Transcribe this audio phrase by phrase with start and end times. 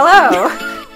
[0.00, 0.86] Hello.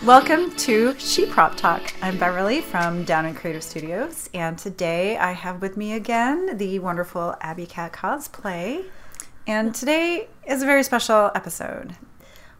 [0.02, 1.92] Welcome to She Prop Talk.
[2.00, 6.78] I'm Beverly from Down in Creative Studios, and today I have with me again the
[6.78, 8.86] wonderful Abby Cat Cosplay.
[9.46, 11.94] And today is a very special episode.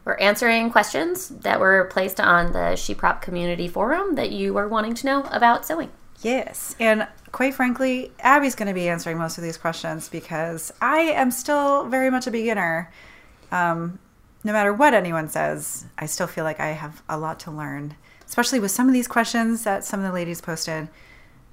[0.05, 4.69] We're answering questions that were placed on the She Prop community forum that you are
[4.69, 5.91] wanting to know about sewing.
[6.21, 10.99] Yes, and quite frankly, Abby's going to be answering most of these questions because I
[10.99, 12.93] am still very much a beginner.
[13.51, 14.01] Um,
[14.45, 17.97] no matter what anyone says, I still feel like I have a lot to learn,
[18.27, 20.89] especially with some of these questions that some of the ladies posted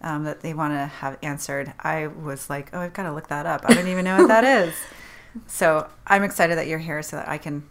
[0.02, 1.74] um, that they want to have answered.
[1.80, 3.62] I was like, oh, I've got to look that up.
[3.66, 4.76] I don't even know what that is.
[5.48, 7.64] So I'm excited that you're here so that I can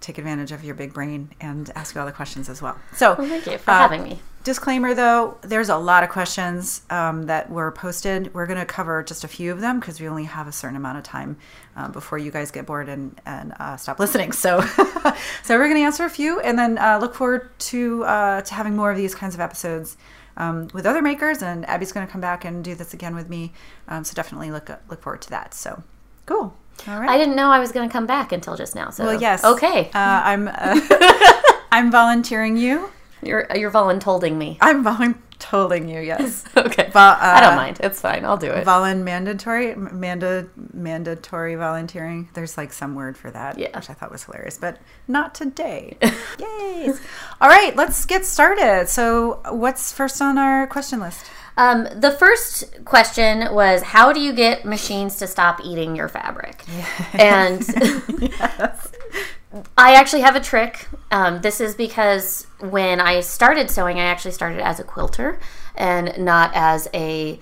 [0.00, 2.78] take advantage of your big brain and ask you all the questions as well.
[2.94, 4.20] So Well, thank you for having me.
[4.42, 8.32] Disclaimer though, there's a lot of questions um, that were posted.
[8.32, 10.76] We're going to cover just a few of them because we only have a certain
[10.76, 11.36] amount of time
[11.80, 14.32] um, before you guys get bored and, and uh, stop listening.
[14.32, 14.60] So,
[15.42, 18.54] so we're going to answer a few and then uh, look forward to uh, to
[18.54, 19.96] having more of these kinds of episodes
[20.36, 21.42] um, with other makers.
[21.42, 23.52] And Abby's going to come back and do this again with me.
[23.88, 25.54] Um, so definitely look look forward to that.
[25.54, 25.82] So,
[26.26, 26.56] cool.
[26.88, 27.10] All right.
[27.10, 28.90] I didn't know I was going to come back until just now.
[28.90, 29.44] So well, yes.
[29.44, 29.90] Okay.
[29.94, 30.80] Uh, I'm uh,
[31.72, 32.90] I'm volunteering you.
[33.22, 34.58] you're you're voluntolding me.
[34.60, 34.82] I'm
[35.40, 36.00] voluntolding you.
[36.00, 36.44] Yes.
[36.60, 36.90] Okay.
[36.94, 37.78] Uh, I don't mind.
[37.82, 38.24] It's fine.
[38.24, 38.66] I'll do it.
[38.66, 42.28] Volun mandatory, manda, mandatory volunteering.
[42.34, 43.74] There's like some word for that, Yeah.
[43.74, 45.96] which I thought was hilarious, but not today.
[46.38, 46.92] Yay!
[47.40, 48.88] All right, let's get started.
[48.88, 51.24] So, what's first on our question list?
[51.56, 56.62] Um, the first question was, how do you get machines to stop eating your fabric?
[57.14, 57.62] And
[59.76, 60.86] I actually have a trick.
[61.10, 65.40] Um, this is because when I started sewing, I actually started as a quilter
[65.74, 67.40] and not as a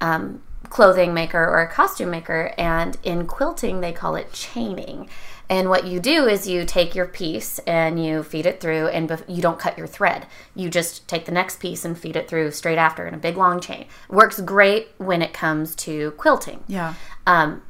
[0.00, 2.54] um, clothing maker or a costume maker.
[2.56, 5.10] And in quilting, they call it chaining.
[5.50, 9.08] And what you do is you take your piece and you feed it through, and
[9.08, 10.26] bef- you don't cut your thread.
[10.54, 13.36] You just take the next piece and feed it through straight after in a big
[13.36, 13.86] long chain.
[14.08, 16.94] Works great when it comes to quilting Yeah.
[17.26, 17.62] um,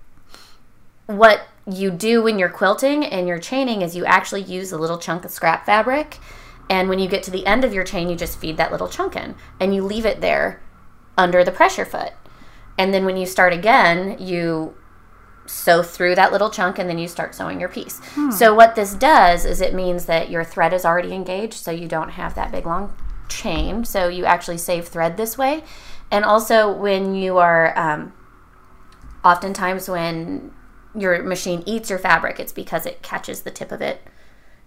[1.06, 4.98] what you do when you're quilting and you're chaining is you actually use a little
[4.98, 6.18] chunk of scrap fabric.
[6.68, 8.88] And when you get to the end of your chain you just feed that little
[8.88, 10.62] chunk in and you leave it there
[11.18, 12.12] under the pressure foot.
[12.78, 14.74] And then when you start again you
[15.46, 18.00] sew through that little chunk and then you start sewing your piece.
[18.36, 21.88] So what this does is it means that your thread is already engaged so you
[21.88, 22.96] don't have that big long
[23.28, 23.84] chain.
[23.84, 25.64] So you actually save thread this way.
[26.10, 28.12] And also when you are um,
[29.24, 30.52] oftentimes when
[30.94, 34.02] your machine eats your fabric, it's because it catches the tip of it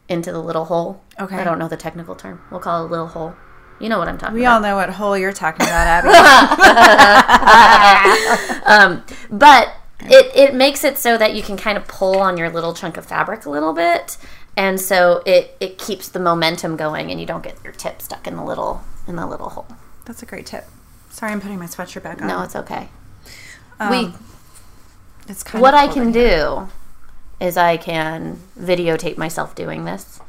[0.10, 1.02] into the little hole.
[1.20, 1.38] Okay.
[1.38, 2.42] I don't know the technical term.
[2.52, 3.36] We'll call it a little hole.
[3.80, 4.62] You know what I'm talking We about.
[4.62, 6.10] We all know what hole you're talking about, Abby.
[8.66, 12.50] Um, but it, it makes it so that you can kind of pull on your
[12.50, 14.18] little chunk of fabric a little bit.
[14.56, 18.28] And so it, it keeps the momentum going and you don't get your tip stuck
[18.28, 19.68] in the little in the little hole.
[20.06, 20.66] That's a great tip.
[21.10, 22.28] Sorry, I'm putting my sweatshirt back on.
[22.28, 22.90] No, it's okay.
[23.80, 24.14] Um, we
[25.28, 26.68] it's kind what I can do
[27.40, 30.20] is I can videotape myself doing this.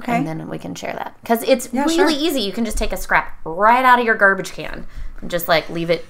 [0.00, 0.16] Okay.
[0.16, 1.16] And then we can share that.
[1.20, 2.10] Because it's Yeah, really sure.
[2.10, 2.40] easy.
[2.40, 4.86] You can just take a scrap right out of your garbage can
[5.20, 6.04] and just like leave it,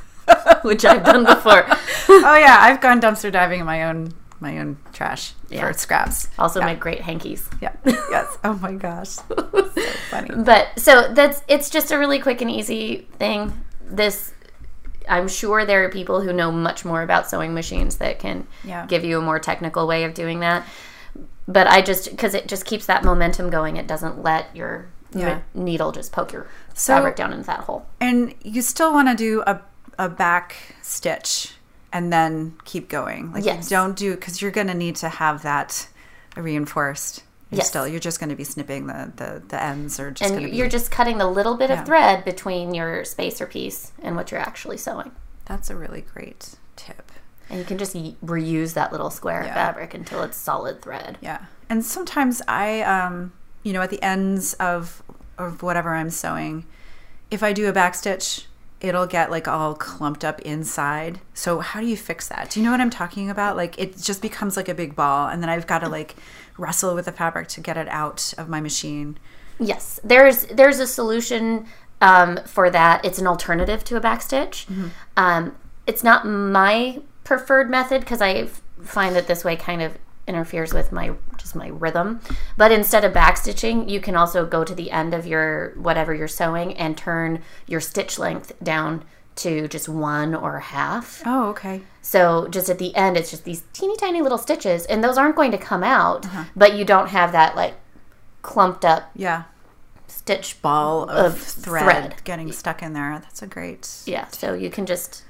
[0.62, 1.64] which I've done before.
[2.08, 5.66] oh yeah, I've gone dumpster diving in my own my own trash Yeah.
[5.66, 6.28] for scraps.
[6.38, 6.66] Also Yeah.
[6.66, 7.48] make great hankies.
[7.60, 7.72] Yeah.
[7.84, 8.36] yes.
[8.44, 9.10] Oh my gosh.
[9.10, 9.24] So
[10.10, 10.30] funny.
[10.42, 13.64] But so that's it's just a really quick and easy thing.
[13.88, 14.32] This
[15.08, 18.86] I'm sure there are people who know much more about sewing machines that can Yeah.
[18.86, 20.64] give you a more technical way of doing that.
[21.48, 23.76] But I just because it just keeps that momentum going.
[23.76, 25.38] It doesn't let your Yeah.
[25.54, 27.86] needle just poke your So- fabric down into that hole.
[28.00, 29.60] And you still want to do a,
[29.98, 31.54] a back stitch
[31.92, 33.32] and then keep going.
[33.32, 33.68] Like Yes.
[33.68, 35.86] don't do because you're going to need to have that
[36.36, 37.22] reinforced.
[37.56, 37.68] You're Yes.
[37.68, 40.48] still you're just going to be snipping the the, the ends or just and to
[40.50, 40.56] be.
[40.56, 41.80] you're just cutting the little bit Yeah.
[41.80, 45.12] of thread between your spacer piece and what you're actually sewing.
[45.46, 47.12] That's a really great tip.
[47.48, 47.94] And you can just
[48.24, 49.48] reuse that little square Yeah.
[49.50, 51.18] of fabric until it's solid thread.
[51.20, 51.46] Yeah.
[51.70, 53.32] And sometimes I, um,
[53.62, 55.02] you know, at the ends of
[55.38, 56.64] of whatever I'm sewing,
[57.30, 58.46] if I do a back stitch,
[58.80, 61.20] it'll get like all clumped up inside.
[61.34, 62.50] So how do you fix that?
[62.50, 63.56] Do you know what I'm talking about?
[63.56, 66.14] Like it just becomes like a big ball, and then I've got to like
[66.58, 69.18] wrestle with the fabric to get it out of my machine.
[69.58, 71.66] Yes, there's there's a solution
[72.00, 73.04] um, for that.
[73.04, 74.66] It's an alternative to a backstitch.
[75.16, 75.56] Um,
[75.86, 78.46] it's not my preferred method because I
[78.82, 82.20] find that this way kind of interferes with my just my rhythm.
[82.56, 86.28] But instead of backstitching, you can also go to the end of your whatever you're
[86.28, 89.04] sewing and turn your stitch length down
[89.36, 91.22] to just one or half.
[91.26, 91.82] Oh, okay.
[92.02, 95.36] So just at the end, it's just these teeny tiny little stitches, and those aren't
[95.36, 97.74] going to come out, but you don't have that like
[98.42, 99.44] clumped up Yeah.
[100.06, 102.14] stitch Ball of, Of thread, thread.
[102.24, 103.18] getting stuck in there.
[103.22, 103.88] That's a great.
[104.06, 105.22] Yeah, so you can just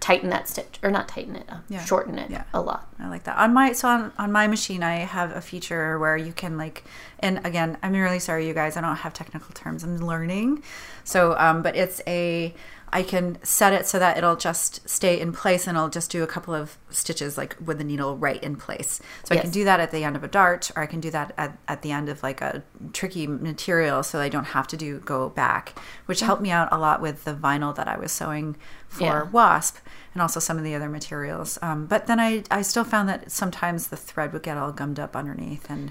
[0.00, 1.82] tighten that stitch, or not tighten it, Yeah.
[1.84, 2.42] shorten it Yeah.
[2.52, 2.88] a lot.
[3.00, 3.38] I like that.
[3.38, 6.84] On my so on, on my machine I have a feature where you can like
[7.20, 9.82] and again, I'm really sorry you guys, I don't have technical terms.
[9.82, 10.62] I'm learning.
[11.04, 12.54] So um but it's a
[12.94, 16.22] I can set it so that it'll just stay in place and I'll just do
[16.22, 19.00] a couple of stitches like with the needle right in place.
[19.24, 21.10] So I can do that at the end of a dart or I can do
[21.10, 22.62] that at, at the end of like a
[22.92, 26.78] tricky material so I don't have to do go back, which helped me out a
[26.78, 28.56] lot with the vinyl that I was sewing
[28.88, 29.22] for Yeah.
[29.30, 29.78] wasp
[30.14, 33.32] and also some of the other materials um, but then I, I still found that
[33.32, 35.90] sometimes the thread would get all gummed up underneath and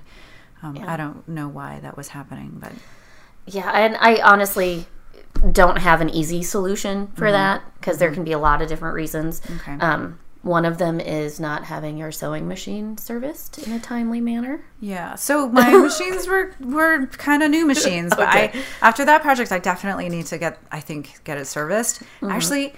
[0.62, 2.72] um, i don't know why that was happening but
[3.46, 4.88] Yeah, and I honestly
[5.52, 8.96] don't have an easy solution for that because there can be a lot of different
[8.96, 9.42] reasons.
[9.60, 9.74] Okay.
[9.80, 14.60] Um, one of them is not having your sewing machine serviced in a timely manner.
[14.82, 18.52] yeah so my machines were were kind of new machines but Okay.
[18.54, 22.30] i after that project i definitely need to get i think get it serviced Mm-hmm.
[22.30, 22.74] actually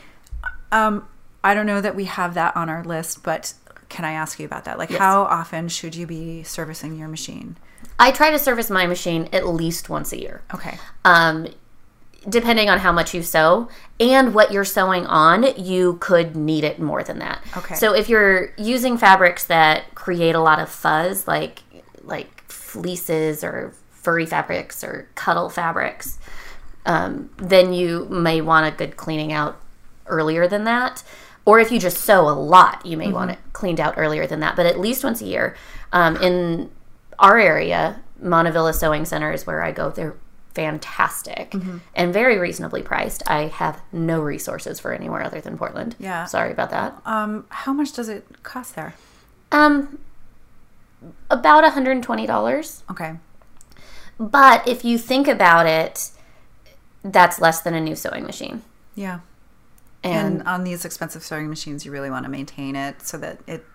[0.71, 1.07] um,
[1.43, 3.55] i don't know that we have that on our list but
[3.89, 7.57] can i ask you about that like how often should you be servicing your machine
[7.97, 10.43] I try to service my machine at least once a year.
[10.53, 11.47] okay um,
[12.27, 13.69] depending on how much you sew
[13.99, 17.41] and what you're sewing on, you could need it more than that.
[17.57, 17.75] Okay.
[17.75, 21.63] So if you're using fabrics that create a lot of fuzz, like
[22.03, 26.19] like fleeces or furry fabrics or cuddle fabrics,
[26.85, 29.59] um, then you may want a good cleaning out
[30.05, 31.03] earlier than that.
[31.45, 34.39] Or if you just sew a lot, you may want it cleaned out earlier than
[34.39, 34.55] that.
[34.55, 35.55] But at least once a year.
[35.93, 36.71] Um, in
[37.19, 39.91] our area, Montavilla Sewing Center is where I go.
[39.91, 40.15] They're
[40.55, 41.53] fantastic
[41.93, 43.21] and very reasonably priced.
[43.29, 45.95] I have no resources for anywhere other than Portland.
[45.99, 46.25] Yeah.
[46.25, 46.95] Sorry about that.
[47.05, 48.95] um, how much does it cost there
[49.51, 49.99] Um,
[51.29, 52.81] about $120.
[52.91, 53.15] okay
[54.19, 56.11] But if you think about it,
[57.03, 58.63] that's less than a new sewing machine.
[58.95, 59.19] yeah
[60.03, 63.39] And, and on these expensive sewing machines you really want to maintain it so that
[63.45, 63.65] it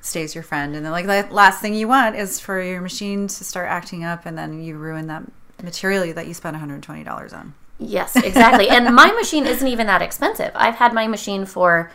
[0.00, 3.26] stays your friend and then like the last thing you want is for your machine
[3.26, 5.22] to start acting up and then you ruin that
[5.62, 8.68] material that you spent $120 on yes, exactly.
[8.68, 10.50] and my machine isn't even that expensive.
[10.54, 11.90] I've had my machine for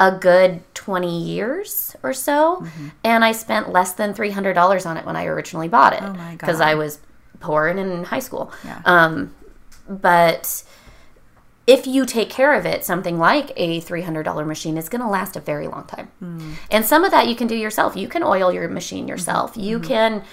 [0.00, 2.88] a good 20 years or so, Mm-hmm.
[3.04, 6.02] and I spent less than $300 on it when I originally bought it.
[6.02, 6.68] Oh my Because God.
[6.68, 7.00] I was
[7.40, 8.52] poor and in high school.
[8.64, 8.80] Yeah.
[8.84, 9.34] Um,
[9.88, 10.62] but
[11.66, 15.36] if you take care of it, something like a $300 machine is going to last
[15.36, 16.06] a very long time.
[16.18, 16.52] Hmm.
[16.70, 17.96] And some of that you can do yourself.
[17.96, 19.50] You can oil your machine yourself.
[19.52, 19.60] Mm-hmm.
[19.60, 20.24] You can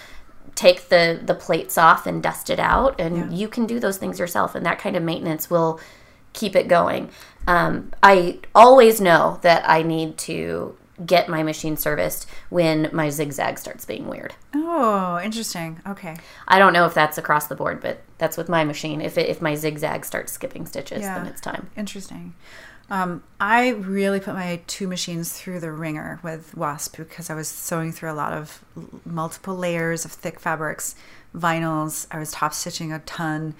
[0.56, 4.20] take the the plates off and dust it out and you can do those things
[4.20, 5.80] yourself and that kind of maintenance will
[6.34, 7.10] keep it going.
[7.48, 10.76] Um, I always know that I need to
[11.06, 14.34] get my machine serviced when my zigzag starts being weird.
[14.54, 16.16] oh interesting okay
[16.48, 19.02] I don't know if that's across the board, but that's with my machine.
[19.02, 21.18] If it, if my zigzag starts skipping stitches, Yeah.
[21.20, 21.70] then it's time.
[21.76, 22.34] interesting
[22.90, 27.48] um, I really put my two machines through the ringer with Wasp because I was
[27.48, 28.64] sewing through a lot of
[29.06, 30.96] multiple layers of thick fabrics,
[31.36, 32.06] vinyls.
[32.12, 33.56] I was top stitching a ton.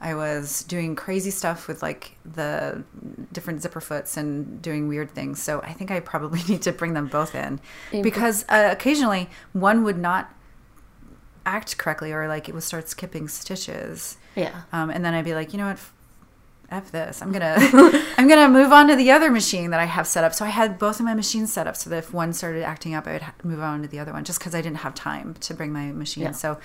[0.00, 2.84] I was doing crazy stuff with like the
[3.32, 5.42] different zipper foots and doing weird things.
[5.42, 7.60] So I think I probably need to bring them both in
[7.90, 10.32] because uh, occasionally one would not
[11.44, 14.18] act correctly or like it would start skipping stitches.
[14.36, 14.62] Yeah.
[14.72, 15.80] Um, and then I'd be like, you know what?
[16.70, 17.22] F this.
[17.22, 17.56] I'm gonna
[18.18, 20.34] I'm gonna move on to the other machine that I have set up.
[20.34, 22.94] So I had both of my machines set up so that if one started acting
[22.94, 24.94] up, I would ha- move on to the other one just because I didn't have
[24.94, 26.24] time to bring my machine.
[26.24, 26.32] Yeah.
[26.32, 26.58] So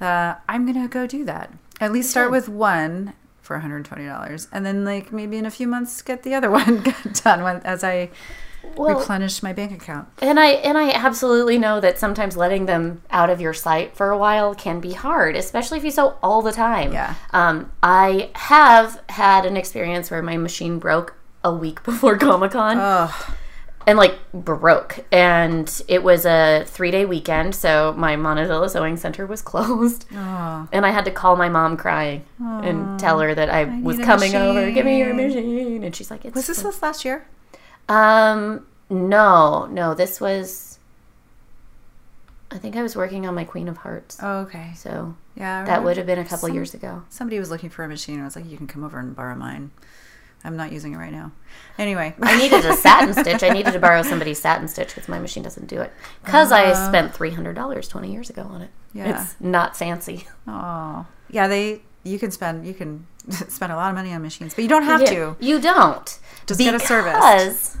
[0.00, 1.52] uh, I'm gonna go do that.
[1.80, 6.00] At least start with one for $120, and then like maybe in a few months
[6.00, 6.82] get the other one
[7.22, 8.10] done when, as I
[8.76, 10.08] Well, replenish my bank account.
[10.20, 14.10] and I and I absolutely know that sometimes letting them out of your sight for
[14.10, 16.92] a while can be hard, especially if you sew all the time.
[16.92, 17.14] Yeah.
[17.32, 23.10] Um, I have had an experience where my machine broke a week before Comic Con.
[23.86, 29.26] And like broke and it was a three day weekend so my Montavilla sewing center
[29.26, 30.66] was closed Oh.
[30.72, 34.04] and i had to call my mom crying and tell her that i, was need
[34.04, 36.80] a coming over give me your machine." machine and she's like it's Was this this
[36.80, 37.26] last year?
[37.88, 40.78] Um no no this was
[42.50, 44.72] i think i was working on my queen of hearts Oh, okay.
[44.76, 45.64] so Yeah.
[45.64, 48.20] That would have been a couple some- years ago Somebody was looking for a machine.
[48.20, 49.70] I was like, you can come over and borrow mine.
[50.44, 51.32] I'm not using it right now.
[51.78, 53.42] Anyway, I needed a satin stitch.
[53.42, 55.90] I needed to borrow somebody's satin stitch because my machine doesn't do it.
[56.24, 58.70] Because I spent three hundred dollars twenty years ago on it.
[58.92, 59.22] Yeah.
[59.22, 60.26] It's not fancy.
[60.46, 63.06] oh yeah, they you can spend you can
[63.48, 65.36] spend a lot of money on machines, but you don't have to.
[65.40, 66.18] You don't.
[66.46, 67.16] Just get it serviced.
[67.16, 67.76] Because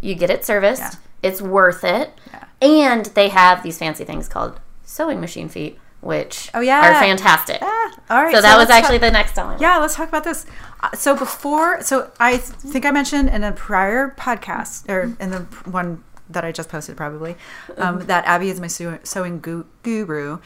[0.00, 0.80] you get it serviced.
[0.80, 0.90] Yeah.
[1.22, 2.12] It's worth it.
[2.32, 2.44] Yeah.
[2.62, 6.80] And they have these fancy things called sewing machine feet, which Oh, yeah.
[6.96, 7.58] are fantastic.
[7.60, 8.34] Ah, all right.
[8.34, 9.58] so that was actually talk- the next selling.
[9.58, 10.46] Yeah, let's talk about this.
[10.80, 15.30] Uh, So before, so I th- think I mentioned in a prior podcast, or in
[15.30, 17.36] the one that I just posted, probably,
[17.76, 19.40] um, that Abby is my sew- sewing
[19.82, 20.38] guru.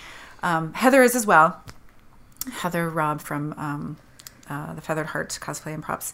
[0.43, 1.63] Um, Heather is as well.
[2.61, 3.97] Heather Robb from um,
[4.51, 6.13] uh, the Feathered Heart cosplay and props.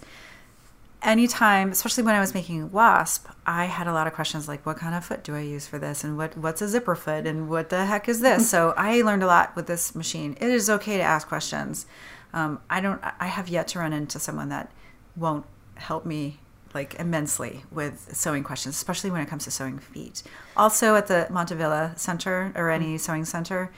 [1.03, 4.77] Anytime, especially when I was making Wasp, I had a lot of questions like, "What
[4.77, 7.49] kind of foot do I use for this?" and "What what's a zipper foot?" and
[7.49, 10.37] "What the heck is this?" so I learned a lot with this machine.
[10.41, 11.87] It is okay to ask questions.
[12.33, 13.01] Um, I don't.
[13.21, 14.71] I have yet to run into someone that
[15.17, 16.39] won't help me
[16.75, 20.23] like immensely with sewing questions, especially when it comes to sewing feet.
[20.57, 23.71] Also, at the Montavilla Center or any sewing center,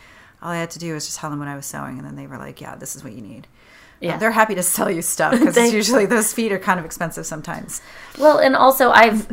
[0.43, 2.17] all I had to do was just tell them what I was sewing, and then
[2.17, 3.47] they were like, "Yeah, this is what you need."
[4.01, 4.15] Yeah.
[4.15, 7.27] Uh, they're happy to sell you stuff because usually those feet are kind of expensive
[7.27, 7.81] sometimes.
[8.19, 9.27] Well, and also I've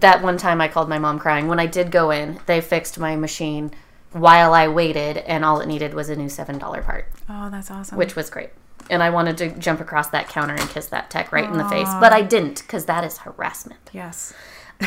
[0.00, 1.46] that one time I called my mom crying.
[1.48, 3.70] When I did go in, they fixed my machine
[4.12, 7.70] while I waited, and all it needed was a new seven dollar part, Oh, that's
[7.70, 7.98] awesome.
[7.98, 8.50] which was great.
[8.90, 11.68] And I wanted to jump across that counter and kiss that tech right in the
[11.68, 13.80] face, but I didn't because that is harassment.
[13.92, 14.32] yes.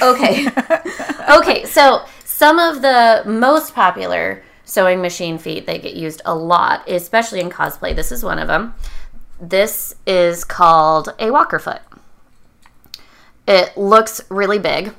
[0.01, 0.47] Okay.
[1.37, 6.89] okay, so some of the most popular sewing machine feet that get used a lot,
[6.89, 8.73] especially in cosplay, this is one of them.
[9.41, 11.81] This is called a walker foot.
[13.47, 14.93] It looks really big,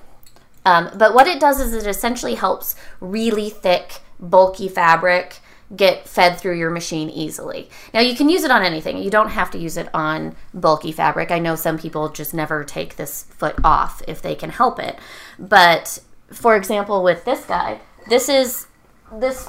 [0.67, 5.39] um, but what it does is it essentially helps really thick, bulky fabric
[5.75, 7.71] get fed through your machine easily.
[7.95, 8.99] Now, you can use it on anything.
[8.99, 11.31] You don't have to use it on bulky fabric.
[11.31, 14.99] I know some people just never take this foot off if they can help it.
[15.39, 18.67] But for example, with this guy, this is
[19.15, 19.49] this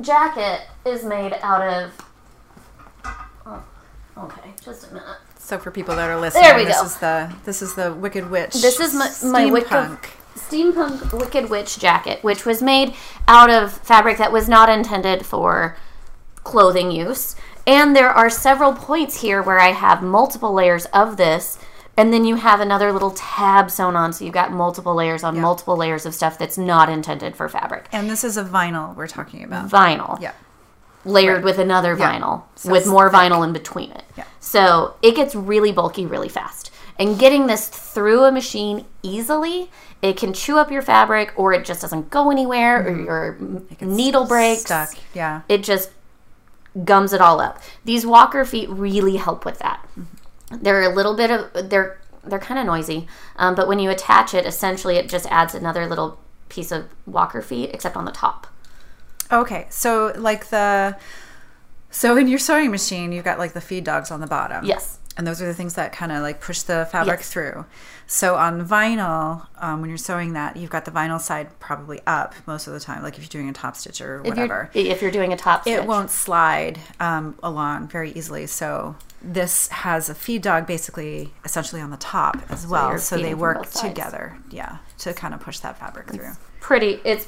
[0.00, 2.05] jacket is made out of.
[4.18, 5.08] Okay, just a minute.
[5.38, 6.86] So for people that are listening, There we this go.
[6.86, 8.54] is the this is the Wicked Witch.
[8.54, 9.10] This is my,
[9.44, 10.04] my Wicked, steampunk.
[10.36, 12.94] steampunk Wicked Witch jacket, which was made
[13.28, 15.76] out of fabric that was not intended for
[16.44, 17.36] clothing use.
[17.66, 21.58] And there are several points here where I have multiple layers of this,
[21.96, 25.40] and then you have another little tab sewn on, so you've got multiple layers on
[25.40, 27.86] multiple layers of stuff that's not intended for fabric.
[27.92, 29.68] And this is a vinyl we're talking about.
[29.68, 30.32] Vinyl Yeah.
[31.06, 32.12] Layered with another Yeah.
[32.18, 33.18] vinyl So with more thick.
[33.20, 34.02] vinyl in between it.
[34.16, 34.24] Yeah.
[34.40, 36.70] So it gets really bulky really fast.
[36.98, 39.70] And getting this through a machine easily,
[40.02, 43.36] it can chew up your fabric or it just doesn't go anywhere or your
[43.80, 44.62] needle breaks.
[44.62, 44.90] Stuck.
[45.14, 45.42] Yeah.
[45.48, 45.90] It just
[46.84, 47.58] gums it all up.
[47.84, 49.86] These walker feet really help with that.
[50.50, 54.34] They're a little bit of they're they're kind of noisy, um, but when you attach
[54.34, 58.46] it, essentially it just adds another little piece of walker feet, except on the top.
[59.32, 59.66] Okay.
[59.70, 60.96] So like the
[61.90, 64.64] so in your sewing machine, you've got like the feed dogs on the bottom.
[64.64, 64.98] Yes.
[65.18, 67.30] And those are the things that kind of like push the fabric Yes.
[67.32, 67.64] through.
[68.06, 72.34] So on vinyl, um, when you're sewing that, you've got the vinyl side probably up
[72.46, 73.02] most of the time.
[73.02, 74.70] Like if you're doing a top stitch or If whatever.
[74.74, 75.72] you're if you're doing a top stitch.
[75.78, 78.46] it won't slide um, along very easily.
[78.46, 82.90] So this has a feed dog basically essentially on the top as well.
[82.90, 86.32] you're So, they work together, yeah, to kind of push that fabric through.
[86.60, 87.26] pretty it's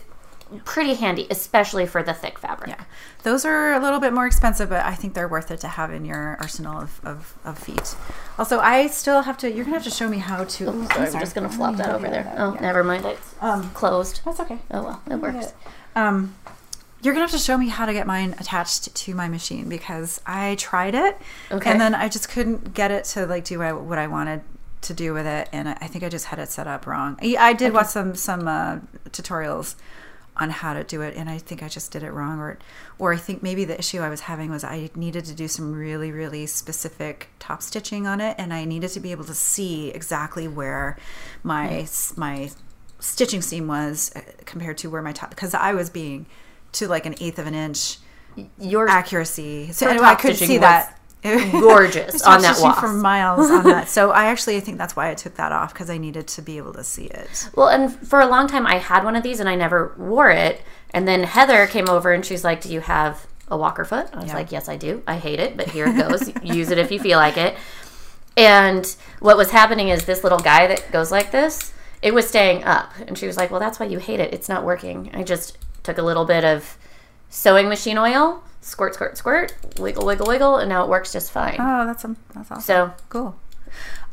[0.64, 2.84] pretty handy especially for the thick fabric Yeah,
[3.22, 5.92] those are a little bit more expensive, but I think they're worth it to have
[5.92, 7.94] in your arsenal of, of, of feet.
[8.38, 9.50] Also, I still have to.
[9.52, 10.68] You're gonna have to show me how to.
[10.68, 14.58] I'm, just gonna flop that over there oh never mind it's Um, closed That's okay.
[14.70, 15.52] oh well it works
[15.96, 16.34] Um,
[17.02, 20.20] you're gonna have to show me how to get mine attached to my machine because
[20.26, 21.16] I tried it,
[21.50, 21.70] Okay.
[21.70, 24.40] and then I just couldn't get it to like do what I- wanted
[24.80, 27.18] to do with it, and I I think I just had it set up wrong.
[27.22, 28.78] I I did watch some some uh,
[29.10, 29.74] tutorials
[30.38, 32.58] on how to do it, and I think I just did it wrong, or
[32.98, 35.72] or I think maybe the issue I was having was I needed to do some
[35.72, 39.90] really really specific top stitching on it, and I needed to be able to see
[39.90, 40.96] exactly where
[41.42, 42.50] my my
[43.00, 46.26] stitching seam was uh, compared to where my top because I was being
[46.72, 47.98] to like an eighth of an inch
[48.58, 49.72] your accuracy.
[49.72, 50.98] So anyway, I could stitching see that.
[51.52, 52.80] gorgeous on that wasp.
[52.80, 53.88] for miles on that.
[53.98, 56.42] So I actually I think that's why I took that off because I needed to
[56.42, 57.50] be able to see it.
[57.56, 60.30] well and for a long time i had one of these and i never wore
[60.30, 64.08] it and then heather came over and she's like do you have a walker foot
[64.12, 64.34] i was Yeah.
[64.34, 67.00] like yes i do i hate it but here it goes use it if you
[67.00, 67.56] feel like it
[68.36, 72.62] and what was happening is this little guy that goes like this it was staying
[72.64, 75.22] up and she was like well that's why you hate it it's not working i
[75.22, 76.76] just took a little bit of
[77.28, 81.56] sewing machine oil squirt squirt squirt wiggle wiggle wiggle and now it works just fine
[81.58, 82.62] Oh, that's um, that's awesome.
[82.62, 83.38] so cool.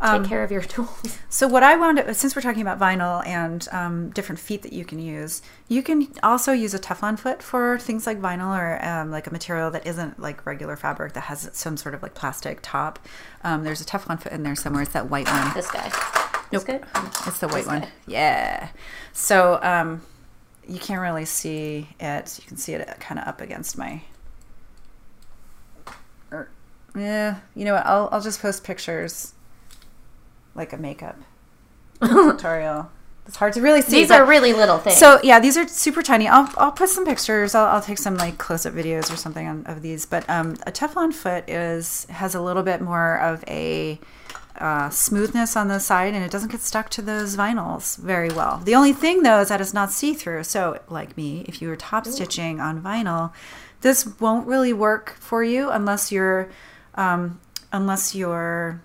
[0.02, 2.80] take Um, care of your tools So what I wound up since we're talking about
[2.80, 7.18] vinyl and um, different feet that you can use, you can also use a Teflon
[7.20, 11.14] foot for things like vinyl or um, like a material that isn't like regular fabric
[11.14, 13.00] that has some sort of like plastic top.
[13.44, 14.84] Um, there's a Teflon foot in there somewhere.
[14.84, 15.54] It's that white one.
[15.54, 15.90] this guy
[16.52, 16.84] this good
[17.25, 17.82] It's the white This one.
[17.82, 17.90] guy.
[18.08, 18.70] Yeah.
[19.14, 20.02] So um,
[20.68, 22.40] you can't really see it.
[22.42, 24.02] You can see it kind of up against my
[26.96, 27.86] Yeah, you know what?
[27.86, 29.34] I'll I'll just post pictures,
[30.54, 31.18] like a makeup
[32.04, 32.92] tutorial.
[33.28, 34.02] It's hard to really see.
[34.02, 34.98] These are really little things.
[34.98, 36.28] So yeah, these are super tiny.
[36.28, 37.56] I'll I'll put some pictures.
[37.56, 40.06] I'll, I'll take some like close up videos or something on, of these.
[40.06, 44.00] But um, a Teflon foot is has a little bit more of a
[44.60, 48.62] uh, smoothness on the side, and it doesn't get stuck to those vinyls very well.
[48.64, 50.44] The only thing though is that it's not see through.
[50.44, 53.34] So like me, if you were top stitching on vinyl,
[53.82, 56.50] this won't really work for you unless you're
[56.96, 57.40] um,
[57.72, 58.82] unless you're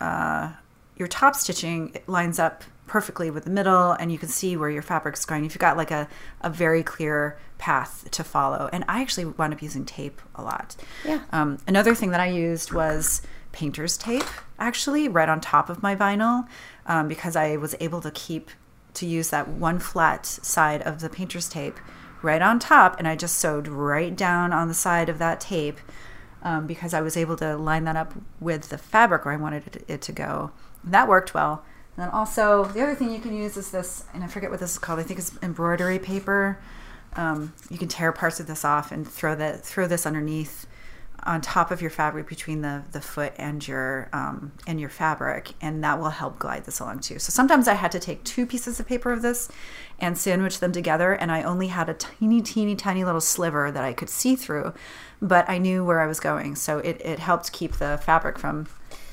[0.00, 0.52] uh,
[0.96, 4.82] your top stitching lines up perfectly with the middle and you can see where your
[4.82, 6.08] fabric's going if you've got like a,
[6.40, 10.74] a very clear path to follow and i actually wound up using tape a lot
[11.04, 11.20] Yeah.
[11.30, 14.24] um, another thing that i used was painter's tape
[14.58, 16.48] actually right on top of my vinyl
[16.86, 18.50] um, because i was able to keep
[18.94, 21.78] to use that one flat side of the painter's tape
[22.22, 25.78] right on top and i just sewed right down on the side of that tape
[26.42, 29.66] um, because I was able to line that up with the fabric where I wanted
[29.66, 30.52] it, it to go.
[30.84, 31.64] And that worked well.
[31.96, 34.60] And then also, the other thing you can use is this, and I forget what
[34.60, 35.00] this is called.
[35.00, 36.58] I think it's embroidery paper.
[37.16, 40.66] Um, you can tear parts of this off and throw that throw this underneath
[41.24, 45.52] on top of your fabric between the, the foot and your um, and your fabric,
[45.60, 47.18] and that will help glide this along too.
[47.18, 49.48] So sometimes I had to take two pieces of paper of this
[49.98, 53.84] and sandwich them together, and I only had a tiny, teeny, tiny little sliver that
[53.84, 54.72] I could see through,
[55.20, 58.66] but I knew where I was going, so it, it helped keep the fabric from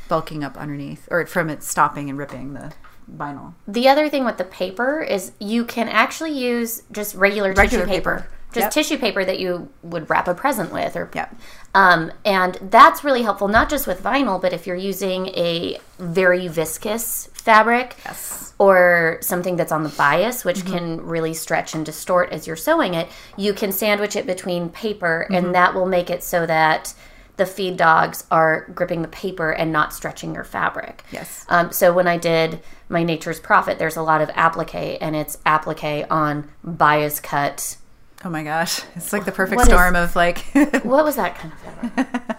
[0.08, 2.74] bulking up underneath or from it stopping and ripping the
[3.14, 3.54] vinyl.
[3.68, 7.94] The other thing with the paper is you can actually use just regular, Regular tissue
[7.94, 8.16] paper.
[8.18, 8.37] paper.
[8.54, 8.72] Just Yep.
[8.72, 11.36] tissue paper that you would wrap a present with or Yep.
[11.76, 16.48] um, and that's really helpful not just with vinyl but if you're using a very
[16.48, 18.54] viscous fabric Yes.
[18.58, 22.94] or something that's on the bias which can really stretch and distort as you're sewing
[22.94, 26.94] it you can sandwich it between paper and that will make it so that
[27.36, 31.46] the feed dogs are gripping the paper and not stretching your fabric Yes.
[31.50, 35.38] um, so when I did my Nature's Prophet, there's a lot of applique, and it's
[35.46, 37.76] applique on bias cut.
[38.26, 40.40] Oh my gosh, it's like the perfect What is- storm of like.
[40.84, 41.54] What was that kind
[41.98, 42.36] of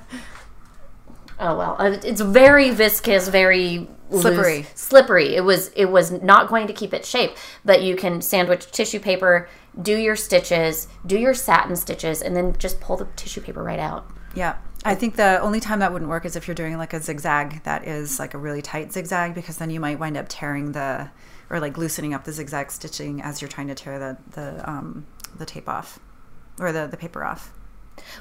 [1.41, 4.67] oh well, uh, it's very viscous, very loose- Slippery.
[4.75, 5.37] slippery.
[5.37, 8.99] It was it was not going to keep its shape, but you can sandwich tissue
[8.99, 9.49] paper,
[9.81, 13.79] do your stitches, do your satin stitches, and then just pull the tissue paper right
[13.79, 14.11] out.
[14.35, 14.57] Yeah.
[14.85, 17.63] I think the only time that wouldn't work is if you're doing like a zigzag
[17.65, 21.11] that is like a really tight zigzag because then you might wind up tearing the
[21.51, 25.05] or like loosening up the zigzag stitching as you're trying to tear the the um
[25.37, 25.99] the tape off
[26.59, 27.53] or the the paper off.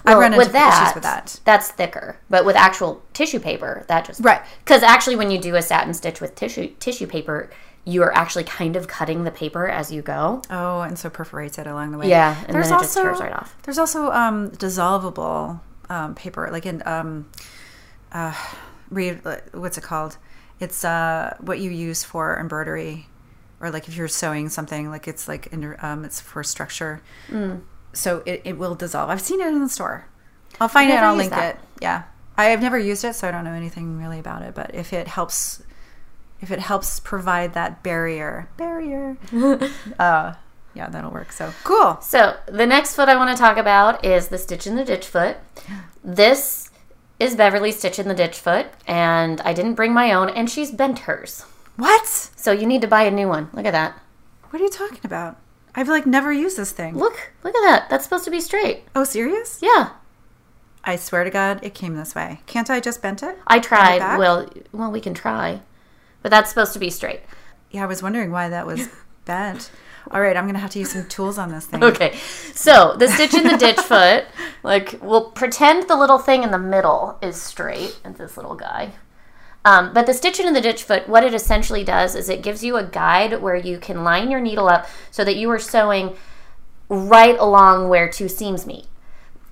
[0.06, 1.40] I run into with that, issues with that.
[1.46, 4.42] That's thicker, but with actual tissue paper, that just Right.
[4.64, 7.50] Because actually, when you do a satin stitch with tissue tissue paper,
[7.86, 10.42] you are actually kind of cutting the paper as you go.
[10.50, 12.10] Oh, and so perforates it along the way.
[12.10, 13.56] Yeah, and then it just tears right off.
[13.64, 17.30] There's also um, dissolvable um, paper, like in um,
[18.12, 18.34] uh,
[18.90, 19.22] read
[19.54, 20.18] what's it called?
[20.60, 23.08] It's uh, what you use for embroidery,
[23.60, 27.02] or like if you're sewing something, like it's like in, um, it's for structure.
[27.30, 27.62] Mm.
[27.94, 29.10] So it, it will dissolve.
[29.10, 30.08] I've seen it in the store.
[30.60, 31.56] I'll find I've it I'll link that.
[31.56, 31.62] it.
[31.82, 32.04] Yeah,
[32.38, 34.54] I have never used it, so I don't know anything really about it.
[34.56, 35.64] But if it helps,
[36.42, 39.18] if it helps provide that barrier, barrier,
[40.00, 40.34] uh,
[40.74, 41.32] yeah, that'll work.
[41.32, 42.00] So cool.
[42.02, 45.08] So the next foot I want to talk about is the stitch in the ditch
[45.08, 45.38] foot.
[46.04, 46.70] This
[47.20, 50.72] is Beverly Stitch in the ditch foot, and I didn't bring my own, and she's
[50.72, 51.46] bent hers.
[51.78, 52.06] What?
[52.08, 53.50] So you need to buy a new one.
[53.54, 53.98] Look at that.
[54.50, 55.38] What are you talking about?
[55.76, 56.98] I've like never used this thing.
[56.98, 57.88] Look, look at that.
[57.90, 58.84] That's supposed to be straight.
[58.96, 59.60] Oh, serious?
[59.62, 59.92] Yeah,
[60.84, 62.40] I swear to God, it came this way.
[62.48, 63.38] Can't I just bent it?
[63.46, 64.00] I tried.
[64.00, 64.18] back?
[64.18, 65.62] Well, well, we can try,
[66.24, 67.22] but that's supposed to be straight.
[67.70, 68.88] Yeah, I was wondering why that was
[69.26, 69.70] bent.
[70.10, 71.84] All right, I'm gonna have to use some tools on this thing.
[71.84, 72.16] Okay,
[72.56, 74.26] so the stitch in the ditch foot,
[74.64, 78.00] like we'll pretend the little thing in the middle is straight.
[78.04, 78.94] and this little guy.
[79.68, 82.64] Um, but the stitch in the ditch foot, what it essentially does is it gives
[82.64, 86.16] you a guide where you can line your needle up so that you are sewing
[86.88, 88.86] right along where two seams meet.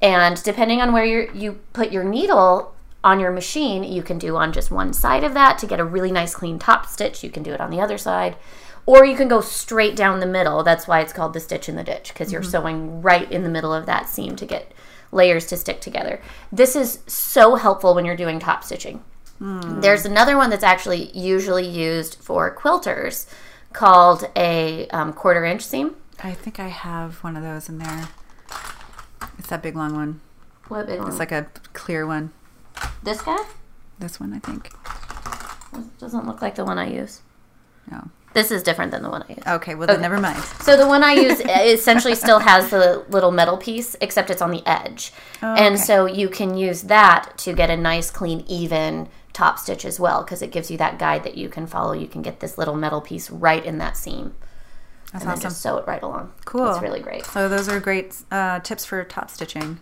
[0.02, 2.74] And depending on where you you put your needle
[3.04, 5.86] on your machine, you can do on just one side of that to get a
[5.86, 7.22] really nice clean top stitch.
[7.22, 8.38] You can do it on the other side.
[8.86, 10.64] Or you can go straight down the middle.
[10.64, 13.50] That's why it's called the stitch in the ditch because you're sewing right in the
[13.50, 14.72] middle of that seam to get
[15.12, 16.22] layers to stick together.
[16.54, 19.04] This is so helpful when you're doing top stitching.
[19.40, 23.28] There's another one that's actually usually used for quilters
[23.74, 25.96] called a um, quarter inch seam.
[26.24, 28.08] I think I have one of those in there.
[29.38, 30.22] It's that big long one.
[30.70, 31.10] What big one?
[31.10, 32.32] It's like a clear one.
[33.04, 33.44] this guy?
[34.00, 34.72] This one, I think.
[35.74, 37.22] This Doesn't look like the one I use.
[37.92, 38.10] No.
[38.34, 39.44] This is different than the one I use.
[39.48, 40.42] Okay, well then never mind.
[40.44, 44.52] So the one I use essentially still has the little metal piece, except it's on
[44.52, 45.14] the edge.
[45.42, 45.84] and okay.
[45.84, 50.24] so you can use that to get a nice, clean, even top stitch as well,
[50.24, 51.94] because it gives you that guide that you can follow.
[51.94, 54.34] You can get this little metal piece right in that seam.
[55.12, 56.34] That's and then just sew it right along.
[56.46, 56.72] Cool.
[56.72, 57.26] It's really great.
[57.26, 59.80] So those are great uh, tips for top stitching.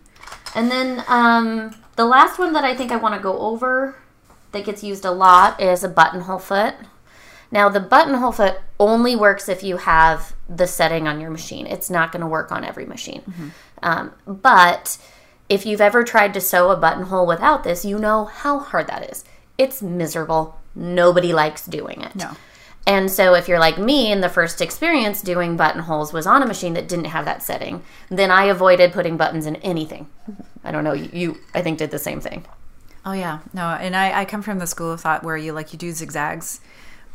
[0.56, 3.96] And then um, the last one that I think I want to go over
[4.52, 6.76] that gets used a lot is a buttonhole foot.
[7.52, 11.68] Now, the buttonhole foot only works if you have the setting on your machine.
[11.68, 13.22] It's not going to work on every machine.
[13.84, 14.98] Um, but
[15.50, 19.12] if you've ever tried to sew a buttonhole without this, you know how hard that
[19.12, 19.24] is.
[19.64, 20.60] It's miserable.
[20.76, 22.16] Nobody likes doing it.
[22.16, 22.32] No.
[22.86, 26.46] And so, if you're like me, and the first experience doing buttonholes was on a
[26.46, 30.10] machine that didn't have that setting, then I avoided putting buttons in anything.
[30.66, 30.92] I don't know.
[30.92, 32.46] You, you I think, did the same thing.
[33.06, 35.72] Oh yeah, no, and I, I come from the school of thought where you like
[35.72, 36.60] you do zigzags,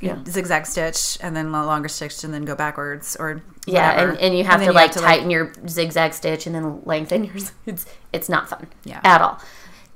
[0.01, 0.25] you Yeah.
[0.27, 4.11] zigzag stitch, and then longer stitch, and then go backwards, or Yeah, whatever.
[4.13, 7.35] and, and you have then to like tighten your zigzag stitch and then lengthen your.
[7.67, 8.69] It's it's not fun.
[8.85, 9.01] Yeah.
[9.05, 9.39] At all.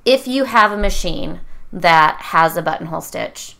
[0.05, 1.39] If you have a machine
[1.73, 3.55] that has a buttonhole stitch,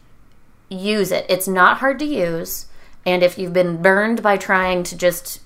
[0.70, 1.26] use it.
[1.28, 2.68] It's not hard to use,
[3.06, 5.42] and if you've been burned by trying to just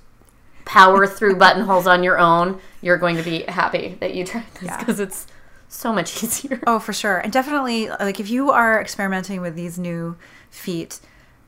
[0.66, 4.64] power through buttonholes on your own, you're going to be happy that you tried this
[4.64, 4.78] Yeah.
[4.78, 5.26] because it's
[5.70, 6.62] so much easier.
[6.68, 7.18] Oh, for sure.
[7.18, 10.18] And definitely, like, if you are experimenting with these new
[10.50, 11.00] feet,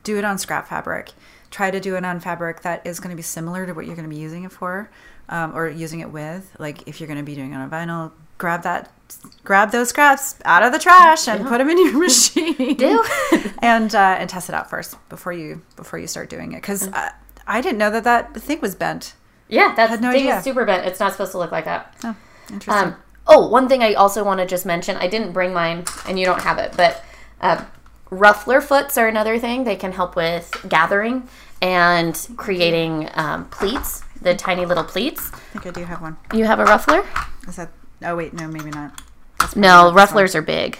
[0.04, 1.10] do it on scrap fabric.
[1.50, 3.96] Try to do it on fabric that is going to be similar to what you're
[3.96, 4.90] going to be using it for
[5.28, 6.54] um, or using it with.
[6.58, 8.90] Like, if you're going to be doing it on a vinyl, grab that,
[9.44, 12.74] grab those scraps out of the trash and put them in your machine.
[12.76, 13.04] Do.
[13.62, 16.88] and uh, and test it out first before you before you start doing it because
[16.88, 17.10] uh,
[17.46, 19.14] I didn't know that that thing was bent.
[19.48, 20.38] Yeah, that's Had no thing idea.
[20.38, 20.86] is super bent.
[20.86, 21.94] It's not supposed to look like that.
[22.04, 22.16] Oh,
[22.52, 22.92] interesting.
[22.92, 24.96] Um, oh, one thing I also want to just mention.
[24.96, 27.04] I didn't bring mine, and you don't have it, but
[27.40, 27.64] uh,
[28.10, 29.64] ruffler foots are another thing.
[29.64, 31.28] They can help with gathering
[31.60, 35.32] and creating um, pleats, the tiny little pleats.
[35.32, 36.16] I think I do have one.
[36.32, 37.04] You have a ruffler?
[37.48, 37.70] Is that?
[38.02, 39.00] Oh wait, no, maybe not.
[39.56, 39.94] No, one.
[39.94, 40.78] rufflers are big.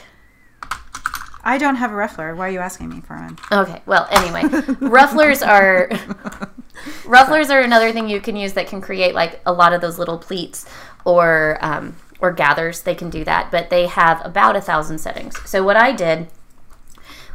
[1.42, 2.35] I don't have a ruffler.
[2.35, 3.38] Why are you asking me for one?
[3.50, 3.80] Okay.
[3.87, 5.88] Well, anyway, rufflers are
[7.04, 9.98] rufflers are another thing you can use that can create like a lot of those
[9.98, 10.66] little pleats
[11.04, 12.83] or um, or gathers.
[12.83, 15.38] They can do that, but they have about a thousand settings.
[15.48, 16.28] So what I did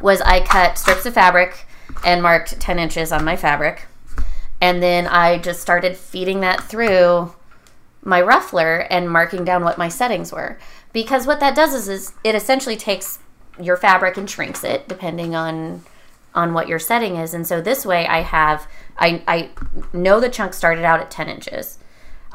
[0.01, 1.65] was I cut strips of fabric
[2.05, 3.87] and marked ten inches on my fabric,
[4.61, 7.33] and then I just started feeding that through
[8.05, 10.57] my ruffler and marking down what my settings were.
[10.93, 13.19] Because what that does is, is it essentially takes
[13.59, 15.83] your fabric and shrinks it depending on
[16.33, 17.33] on what your setting is.
[17.33, 19.49] And so this way I have I I
[19.93, 21.79] know the chunk started out at 10 inches.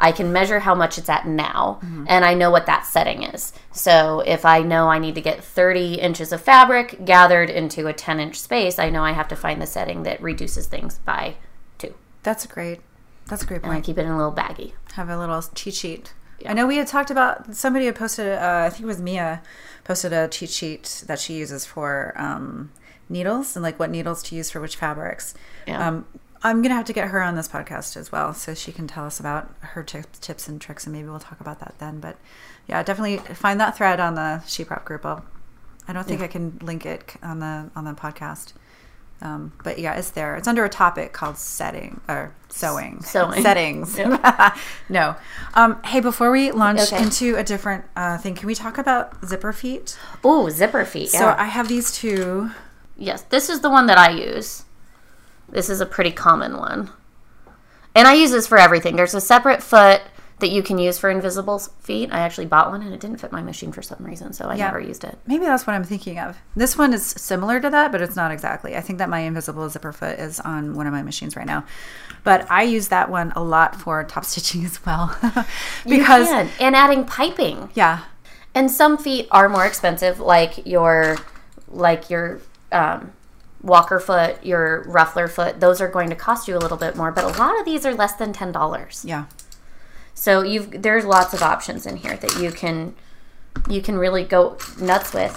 [0.03, 2.07] I can measure how much it's at now mm-hmm.
[2.09, 3.53] and I know what that setting is.
[3.71, 7.93] So if I know I need to get 30 inches of fabric gathered into a
[7.93, 11.35] 10 inch space, I know I have to find the setting that reduces things by
[11.79, 11.95] 2.
[12.23, 12.81] That's great.
[13.27, 13.85] That's a great And I point.
[13.85, 14.73] keep it in a little baggie.
[14.95, 16.15] Have a little cheat sheet.
[16.47, 18.27] I know we had talked about somebody had posted.
[18.39, 19.43] Uh, I think it was Mia
[19.85, 22.73] posted a cheat sheet that she uses for um,
[23.11, 25.35] needles and like what needles to use for which fabrics.
[25.67, 25.87] Yeah.
[25.87, 26.07] Um,
[26.43, 29.05] I'm gonna have to get her on this podcast as well, so she can tell
[29.05, 32.01] us about her tips, tips and tricks, and maybe we'll talk about that then.
[32.01, 32.17] But
[32.67, 35.05] yeah, definitely find that thread on the She Prop group.
[35.05, 35.23] I'll,
[35.87, 38.55] I don't think I can link it on the on the podcast.
[39.23, 40.37] Um, but yeah, it's there.
[40.37, 43.03] It's under a topic called setting or sewing.
[43.03, 43.43] Sewing.
[43.43, 43.99] Settings.
[44.89, 45.17] no.
[45.55, 47.03] Um, hey, before we launch Okay.
[47.03, 49.99] into a different uh, thing, can we talk about zipper feet?
[50.25, 51.11] Oh, zipper feet.
[51.11, 52.51] So I have these two.
[52.97, 54.65] Yes, this is the one that I use.
[55.49, 56.91] This is a pretty common one.
[57.95, 58.97] And I use this for everything.
[58.97, 60.01] There's a separate foot
[60.40, 62.11] that you can use for invisible feet.
[62.12, 64.55] I actually bought one and it didn't fit my machine for some reason, so I
[64.57, 64.66] Yeah.
[64.66, 65.18] never used it.
[65.26, 66.37] Maybe that's what I'm thinking of.
[66.57, 68.76] This one is similar to that, but it's not exactly.
[68.76, 71.64] I think that my invisible zipper foot is on one of my machines right now.
[72.24, 75.16] But I use that one a lot for top stitching as well.
[75.87, 76.48] because, You can.
[76.61, 77.70] and adding piping.
[77.74, 78.00] yeah,
[78.55, 81.16] And some feet are more expensive, like your
[81.68, 82.40] like your
[82.72, 83.12] um,
[83.62, 85.61] walker foot, your ruffler foot.
[85.61, 87.85] Those are going to cost you a little bit more, but a lot of these
[87.87, 89.05] are less than ten dollars.
[89.07, 89.26] yeah.
[90.14, 92.94] So you've there's lots of options in here that you can
[93.68, 95.35] you can really go nuts with.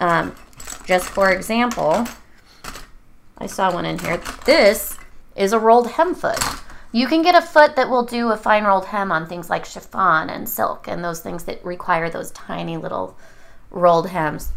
[0.00, 0.34] Um,
[0.84, 2.06] just for example,
[3.38, 4.20] I saw one in here.
[4.44, 4.98] This
[5.36, 6.38] is a rolled hem foot.
[6.92, 9.64] You can get a foot that will do a fine rolled hem on things like
[9.64, 13.16] chiffon and silk and those things that require those tiny little
[13.70, 14.52] rolled hems.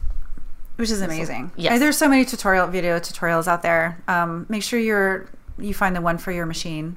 [0.77, 1.51] which is amazing.
[1.55, 1.79] Yes.
[1.79, 4.01] There's so many tutorial video tutorials out there.
[4.07, 5.27] Um, make sure you're
[5.59, 6.95] you find the one for your machine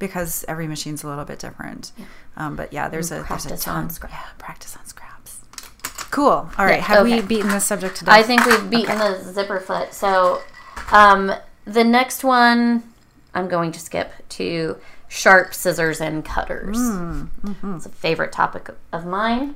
[0.00, 1.92] because every machine's a little bit different.
[2.36, 3.84] Um, but yeah, there's a there's a practice ton.
[3.84, 4.10] on scrap.
[4.12, 5.38] Yeah, practice on scraps.
[6.10, 6.50] Cool.
[6.58, 6.78] All right.
[6.78, 7.20] Yeah, Have okay.
[7.20, 8.14] we beaten this subject to death?
[8.14, 9.94] I think we've beaten the zipper foot.
[9.94, 10.42] So,
[10.90, 11.32] um,
[11.64, 12.82] the next one,
[13.32, 16.78] I'm going to skip to sharp scissors and cutters.
[17.62, 19.54] It's a favorite topic of mine.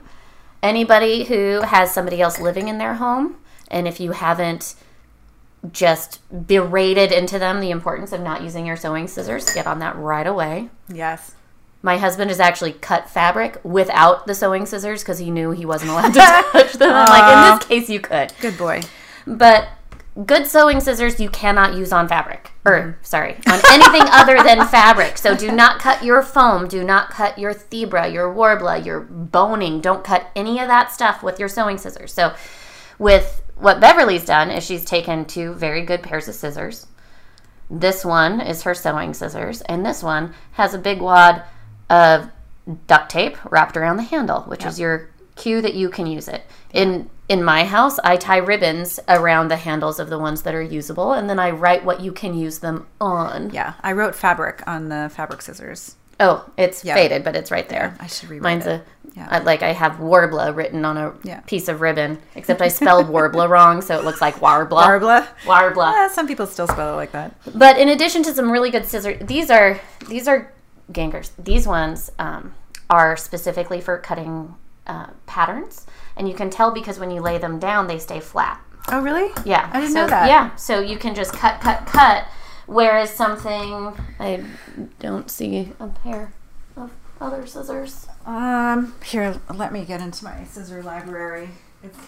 [0.62, 3.36] Anybody who has somebody else living in their home,
[3.70, 4.74] and if you haven't
[5.72, 9.96] just berated into them the importance of not using your sewing scissors, get on that
[9.96, 10.68] right away.
[10.92, 11.34] Yes.
[11.82, 15.90] My husband has actually cut fabric without the sewing scissors because he knew he wasn't
[15.90, 16.20] allowed to
[16.52, 16.90] touch them.
[16.92, 18.32] I'm like, in this case, you could.
[18.40, 18.82] Good boy.
[19.26, 19.68] But
[20.26, 22.52] good sewing scissors you cannot use on fabric.
[22.64, 25.18] Or, sorry, on anything other than fabric.
[25.18, 26.68] So do not cut your foam.
[26.68, 29.80] Do not cut your Thibra, your Worbla, your boning.
[29.80, 32.12] Don't cut any of that stuff with your sewing scissors.
[32.12, 32.34] So,
[32.98, 36.86] with what Beverly's done is she's taken two very good pairs of scissors.
[37.70, 41.42] This one is her sewing scissors, and this one has a big wad
[41.88, 42.28] of
[42.86, 46.44] duct tape wrapped around the handle, which is your cue that you can use it.
[46.72, 50.60] In in my house, I tie ribbons around the handles of the ones that are
[50.62, 53.48] usable, and then I write what you can use them on.
[53.50, 55.96] Yeah, I wrote fabric on the fabric scissors.
[56.20, 56.94] Oh, it's Yeah.
[56.94, 57.96] faded, but it's right there.
[57.98, 58.80] I should rewrite Mine's it.
[58.82, 58.82] a
[59.14, 59.28] Yeah.
[59.30, 61.40] I- like I have Worbla written on a Yeah.
[61.40, 64.82] piece of ribbon, except I spelled Worbla wrong, so it looks like warbler.
[64.82, 65.28] Barbla.
[65.46, 65.84] Warbler.
[65.86, 67.32] Ah, some people still spell it like that.
[67.54, 70.52] But in addition to some really good scissors, these are these are
[70.92, 71.30] Ginghers.
[71.38, 72.54] These ones um,
[72.90, 74.54] are specifically for cutting
[74.86, 78.60] uh, patterns, and you can tell because when you lay them down, they stay flat.
[78.90, 79.32] Oh, really?
[79.46, 80.28] Yeah, I didn't so, know that.
[80.28, 82.26] Yeah, so you can just cut, cut, cut.
[82.66, 84.44] Whereas something I
[84.98, 86.32] don't see a pair
[86.76, 88.06] of other scissors.
[88.26, 91.50] Um, here, let me get into my scissor library.
[91.82, 91.98] It's,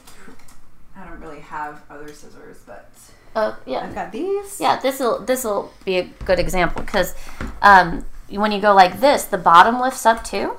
[0.96, 2.90] I don't really have other scissors, but
[3.34, 4.58] Uh, yeah, I've got these.
[4.60, 7.14] Yeah, this will this will be a good example because
[7.60, 10.56] um, when you go like this, the bottom lifts up too,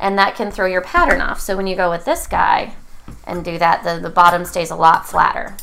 [0.00, 1.40] and that can throw your pattern off.
[1.40, 2.74] So when you go with this guy
[3.24, 5.54] and do that, the the bottom stays a lot flatter.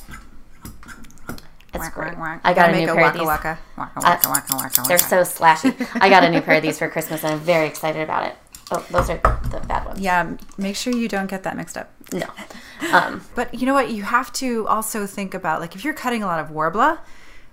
[1.74, 2.08] It's Whack, great.
[2.18, 2.42] whack, whack.
[2.46, 3.24] I got a make new a pair of these.
[3.26, 3.60] waka.
[3.78, 5.76] Waka Uh, waka waka waka They're so slashy.
[6.00, 8.36] I got a new pair of these for Christmas, and I'm very excited about it.
[8.72, 9.18] Oh, those are
[9.50, 10.00] the bad ones.
[10.00, 11.90] Yeah, make sure you don't get that mixed up.
[12.12, 12.28] No.
[12.92, 13.92] Um, But you know what?
[13.92, 17.00] You have to also think about like if you're cutting a lot of Worbla,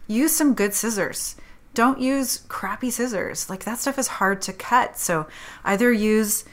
[0.08, 1.36] use some good scissors.
[1.72, 3.48] Don't use crappy scissors.
[3.50, 4.98] Like that stuff is hard to cut.
[4.98, 5.26] So
[5.64, 6.44] either use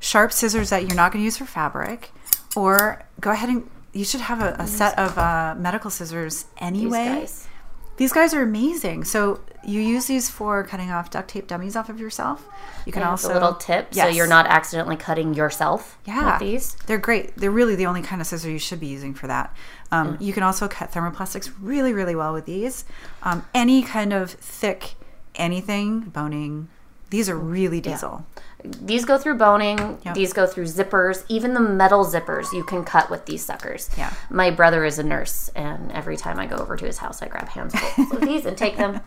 [0.00, 2.10] sharp scissors that you're not going to use for fabric,
[2.54, 6.50] or go ahead and you should have a, a set of uh, medical scissors these
[6.58, 7.04] anyway.
[7.06, 7.48] guys.
[7.96, 9.04] These guys are amazing.
[9.04, 12.46] So you use these for cutting off duct tape dummies off of yourself.
[12.86, 16.74] You can also the little tip, so you're not accidentally cutting yourself yeah, with these.
[16.86, 17.36] They're great.
[17.36, 19.54] They're really the only kind of scissor you should be using for that.
[19.90, 22.84] Um, You can also cut thermoplastics really, really well with these.
[23.22, 24.96] Um, any kind of thick
[25.34, 26.68] anything, boning,
[27.10, 28.26] these are really diesel.
[28.64, 29.98] These go through boning.
[30.04, 30.14] Yep.
[30.14, 31.24] These go through zippers.
[31.28, 33.90] Even the metal zippers you can cut with these suckers.
[33.96, 34.12] Yeah.
[34.30, 37.28] My brother is a nurse, and every time I go over to his house, I
[37.28, 39.00] grab handfuls of these and take them.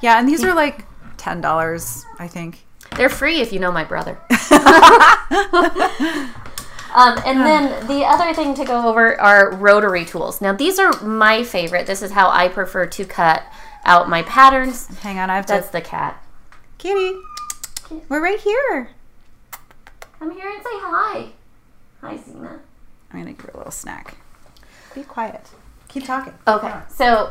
[0.00, 0.84] Yeah, and these are like
[1.18, 2.66] ten dollars, I think.
[2.96, 4.18] They're free if you know my brother.
[6.92, 10.40] um, and then the other thing to go over are rotary tools.
[10.40, 11.86] Now, these are my favorite.
[11.86, 13.44] This is how I prefer to cut
[13.84, 14.88] out my patterns.
[14.98, 15.72] Hang on, I have That's to.
[15.72, 16.22] the cat.
[16.78, 17.16] Kitty,
[18.08, 18.90] we're right here.
[20.20, 21.28] I'm here and say hi.
[22.00, 22.60] Hi, Zena.
[23.12, 24.16] I'm gonna give her a little snack.
[24.94, 25.48] Be quiet.
[25.88, 26.34] Keep talking.
[26.46, 27.30] Okay, so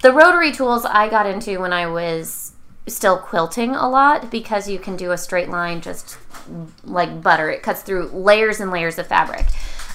[0.00, 2.52] the rotary tools I got into when I was
[2.88, 6.18] still quilting a lot because you can do a straight line just
[6.84, 7.50] like butter.
[7.50, 9.46] It cuts through layers and layers of fabric.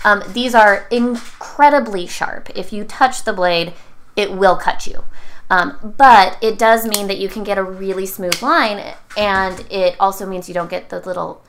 [0.05, 2.49] Um, these are incredibly sharp.
[2.55, 3.73] If you touch the blade,
[4.15, 5.03] it will cut you.
[5.49, 9.95] Um, but it does mean that you can get a really smooth line, and it
[9.99, 11.43] also means you don't get the little,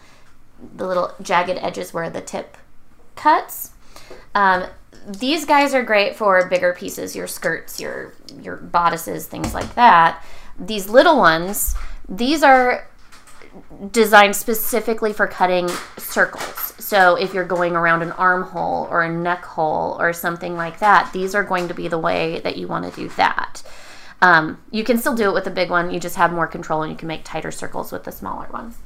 [0.77, 2.57] the little jagged edges where the tip
[3.17, 3.73] cuts.
[4.35, 4.67] Um,
[5.07, 10.25] these guys are great for bigger pieces, your skirts, your your bodices, things like that.
[10.59, 11.75] These little ones,
[12.09, 12.89] these are
[13.91, 16.75] designed specifically for cutting circles.
[16.79, 21.13] So if you're going around an armhole or a neck hole or something like that,
[21.13, 23.63] these are going to be the way that you want to do that.
[24.21, 25.93] Um, you can still do it with a big one.
[25.93, 28.77] You just have more control and you can make tighter circles with the smaller ones.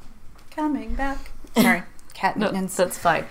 [0.51, 1.31] Coming back.
[1.55, 2.75] Sorry, cat maintenance.
[2.75, 3.25] That's fine.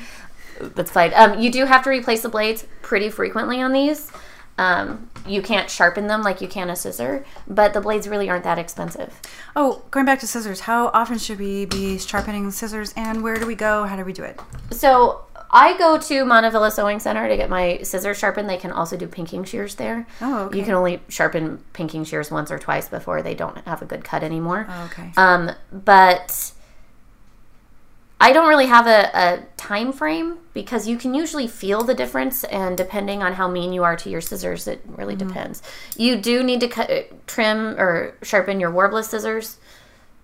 [0.61, 1.13] That's fine.
[1.15, 4.11] Um, you do have to replace the blades pretty frequently on these.
[4.59, 8.45] Um, you can't sharpen them like you can a scissor, but the blades really aren't
[8.45, 9.19] that expensive.
[9.57, 13.47] Oh, going back to scissors, how often should we be sharpening scissors and where do
[13.47, 13.85] we go?
[13.85, 14.39] How do we do it?
[14.71, 18.49] So I go to Montavilla Sewing Center to get my scissors sharpened.
[18.49, 20.07] They can also do pinking shears there.
[20.21, 20.59] Oh, okay.
[20.59, 24.03] You can only sharpen pinking shears once or twice before they don't have a good
[24.03, 24.67] cut anymore.
[24.69, 25.13] Oh, okay.
[25.17, 26.53] Um, but
[28.23, 32.45] I don't really have a, a time frame because you can usually feel the difference
[32.45, 35.61] and depending on how mean you are to your scissors it really depends
[35.97, 39.59] you do need to cut trim or sharpen your Worbla's scissors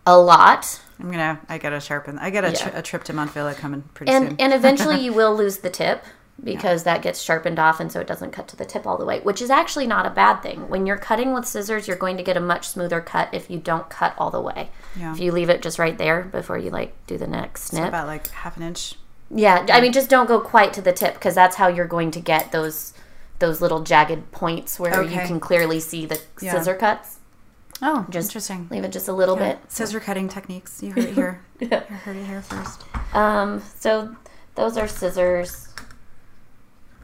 [0.08, 1.38] a lot I'm gonna.
[1.48, 2.18] I gotta sharpen.
[2.18, 4.36] I got a, tri- a trip to Montavilla coming pretty and soon.
[4.40, 6.02] and eventually you will lose the tip
[6.42, 9.04] because that gets sharpened off and so it doesn't cut to the tip all the
[9.04, 12.16] way which is actually not a bad thing when you're cutting with scissors you're going
[12.16, 15.12] to get a much smoother cut if you don't cut all the way Yeah.
[15.12, 18.06] if you leave it just right there before you like do the next snip about
[18.06, 18.94] like half an inch.
[19.32, 22.10] yeah i mean just don't go quite to the tip because that's how you're going
[22.12, 22.92] to get those
[23.40, 26.52] those little jagged points where you can clearly see the Yeah.
[26.52, 27.18] scissor cuts
[27.80, 28.66] Oh, Just interesting.
[28.70, 29.52] leave it just a little Yeah.
[29.54, 30.82] bit Scissor cutting techniques.
[30.82, 31.40] You heard it here.
[31.60, 31.82] Yeah.
[31.90, 32.82] You heard it here first.
[33.12, 34.14] Um, so
[34.54, 35.68] those are scissors.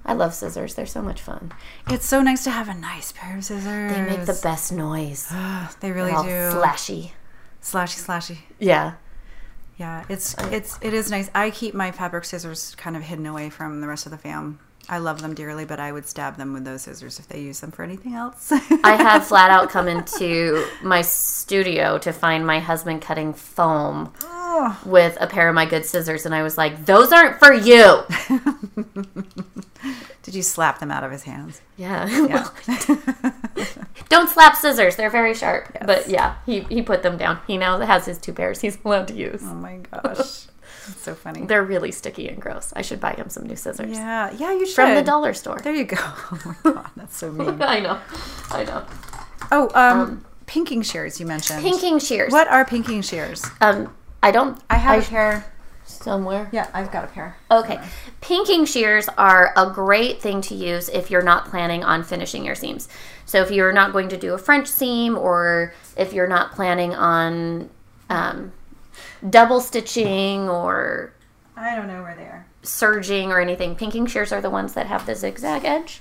[0.04, 0.74] I love scissors.
[0.74, 1.52] They're so much fun.
[1.88, 3.92] It's so nice to have a nice pair of scissors.
[3.92, 5.32] They make the best noise.
[5.80, 6.28] They really all do.
[6.30, 7.12] Slashy.
[7.62, 8.38] Slashy, slashy.
[8.58, 8.94] Yeah.
[9.76, 11.30] Yeah, it's it's it is nice.
[11.34, 14.60] I keep my fabric scissors kind of hidden away from the rest of the fam.
[14.88, 17.60] I love them dearly, but I would stab them with those scissors if they use
[17.60, 18.52] them for anything else.
[18.52, 24.80] I had flat out come into my studio to find my husband cutting foam Oh.
[24.84, 28.02] with a pair of my good scissors, and I was like, "Those aren't for you."
[30.22, 31.60] Did you slap them out of his hands?
[31.76, 32.06] Yeah.
[32.08, 32.48] Yeah.
[34.08, 35.76] Don't slap scissors; they're very sharp.
[35.84, 37.40] But yeah, he he put them down.
[37.46, 38.60] He now has his two pairs.
[38.60, 39.42] He's allowed to use.
[39.44, 40.46] oh my gosh,
[40.86, 41.46] that's so funny.
[41.46, 42.72] They're really sticky and gross.
[42.76, 44.74] I should buy him some new scissors Yeah, yeah, you should.
[44.74, 45.58] from the dollar store.
[45.62, 45.96] There you go.
[46.02, 47.60] Oh my god, that's so mean.
[47.62, 48.00] I know.
[48.50, 48.84] I know.
[49.52, 51.62] Oh, um, pinking shears you mentioned.
[51.62, 52.32] Pinking shears.
[52.32, 53.44] What are pinking shears?
[53.60, 54.60] Um, I don't.
[54.70, 55.52] I have I- a pair.
[55.86, 56.48] somewhere.
[56.52, 57.36] Yeah, I've got a pair.
[57.50, 57.78] Okay.
[58.22, 62.54] Pinking shears are a great thing to use if you're not planning on finishing your
[62.54, 62.88] seams.
[63.26, 66.94] So if you're not going to do a French seam or if you're not planning
[66.94, 67.68] on
[68.08, 68.52] um,
[69.28, 71.12] double stitching or
[71.56, 72.46] I don't know where they are.
[72.62, 76.00] serging or anything, pinking shears are the ones that have the zigzag edge.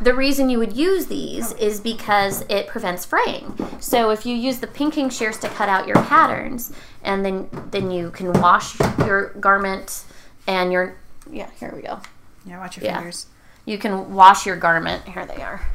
[0.00, 3.58] The reason you would use these is because it prevents fraying.
[3.80, 7.90] So if you use the pinking shears to cut out your patterns, and then then
[7.90, 10.04] you can wash your garment
[10.46, 10.94] and your
[11.30, 11.98] yeah here we go.
[12.46, 12.96] Yeah, watch your Yeah.
[12.98, 13.26] fingers.
[13.64, 15.04] You can wash your garment.
[15.08, 15.66] Here they are.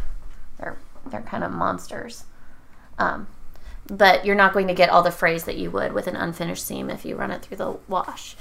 [0.57, 2.23] They're they're kind of monsters.
[2.97, 3.27] Um,
[3.87, 6.65] but you're not going to get all the frays that you would with an unfinished
[6.65, 8.35] seam if you run it through the wash.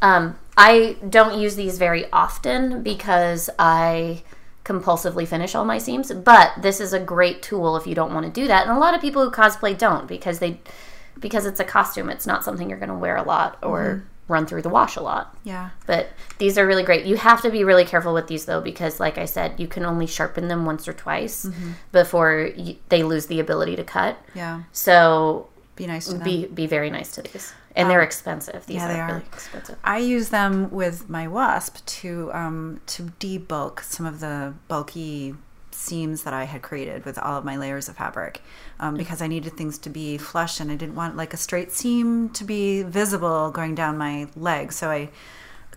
[0.00, 4.22] Um, I don't use these very often because I
[4.64, 8.26] compulsively finish all my seams, but this is a great tool if you don't want
[8.26, 8.66] to do that.
[8.66, 10.60] And a lot of people who cosplay don't because they
[11.20, 14.46] because it's a costume, it's not something you're going to wear a lot or run
[14.46, 15.36] through the wash a lot.
[15.44, 15.70] Yeah.
[15.86, 16.08] But
[16.38, 17.04] these are really great.
[17.04, 19.84] You have to be really careful with these though, because like I said, you can
[19.84, 21.46] only sharpen them once or twice
[21.92, 24.16] before y they lose the ability to cut.
[24.34, 24.62] Yeah.
[24.72, 26.24] So Be nice to them.
[26.24, 28.64] be be very nice to these, and they're expensive.
[28.66, 29.14] These yeah, they are, are.
[29.14, 29.76] really expensive.
[29.84, 35.34] I use them with my wasp to um, to debulk some of the bulky
[35.84, 38.42] seams that I had created with all of my layers of fabric
[38.80, 41.70] um, because I needed things to be flush and I didn't want like a straight
[41.72, 44.72] seam to be visible going down my leg.
[44.72, 45.10] So I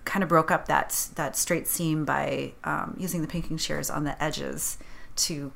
[0.05, 4.05] kind of broke up that that straight seam by um, using the pinking shears on
[4.05, 4.77] the edges
[5.27, 5.51] to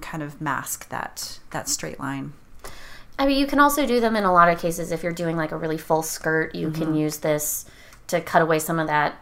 [0.00, 2.32] kind of mask that that straight line.
[3.18, 5.36] I mean, you can also do them in a lot of cases if you're doing
[5.36, 6.54] like a really full skirt.
[6.54, 6.82] You Mm-hmm.
[6.82, 7.64] can use this
[8.08, 9.14] to cut away some of that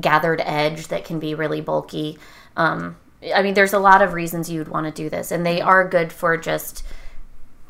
[0.00, 2.18] gathered edge that can be really bulky.
[2.56, 2.96] Um,
[3.32, 5.86] I mean, there's a lot of reasons you'd want to do this, and they are
[5.88, 6.84] good for just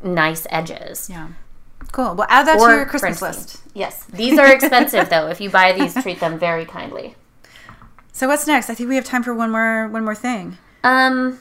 [0.02, 1.08] nice edges.
[1.10, 1.28] Yeah.
[1.92, 2.14] Cool.
[2.14, 3.62] Well, add that to your Christmas French list.
[3.74, 5.28] Yes, these are expensive though.
[5.28, 7.14] If you buy these, treat them very kindly.
[8.12, 8.70] So what's next?
[8.70, 10.58] I think we have time for one more one more thing.
[10.82, 11.40] Um,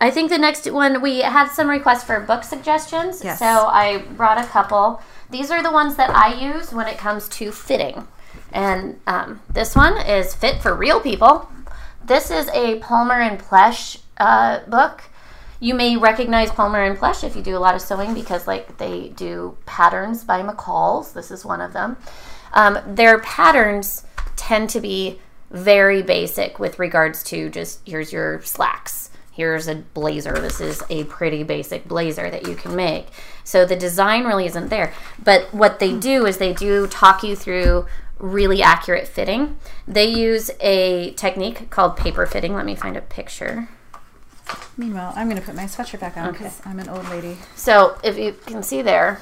[0.00, 3.24] I think the next one we had some requests for book suggestions.
[3.24, 3.38] Yes.
[3.38, 5.02] So I brought a couple.
[5.30, 8.06] These are the ones that I use when it comes to fitting,
[8.52, 11.48] and um, this one is fit for real people.
[12.06, 15.02] This is a Palmer and Pletsch uh, book.
[15.58, 18.78] You may recognize Palmer and Pletsch if you do a lot of sewing because, like,
[18.78, 21.12] they do patterns by McCall's.
[21.14, 21.96] This is one of them.
[22.52, 24.04] Um, their patterns
[24.36, 25.18] tend to be
[25.50, 30.38] very basic with regards to just here's your slacks, here's a blazer.
[30.38, 33.08] This is a pretty basic blazer that you can make.
[33.42, 34.94] So the design really isn't there.
[35.22, 37.86] But what they do is they do talk you through
[38.18, 39.58] really accurate fitting.
[39.86, 42.54] They use a technique called paper fitting.
[42.54, 43.68] Let me find a picture.
[44.76, 47.36] Meanwhile, I'm going to put my sweatshirt back on because I'm an old lady.
[47.54, 49.20] So if you can see there,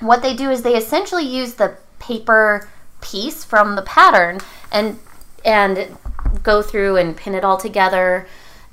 [0.00, 2.68] what they do is they essentially use the paper
[3.00, 4.40] piece from the pattern
[4.72, 4.98] and
[5.44, 5.96] and
[6.42, 8.26] go through and pin it all together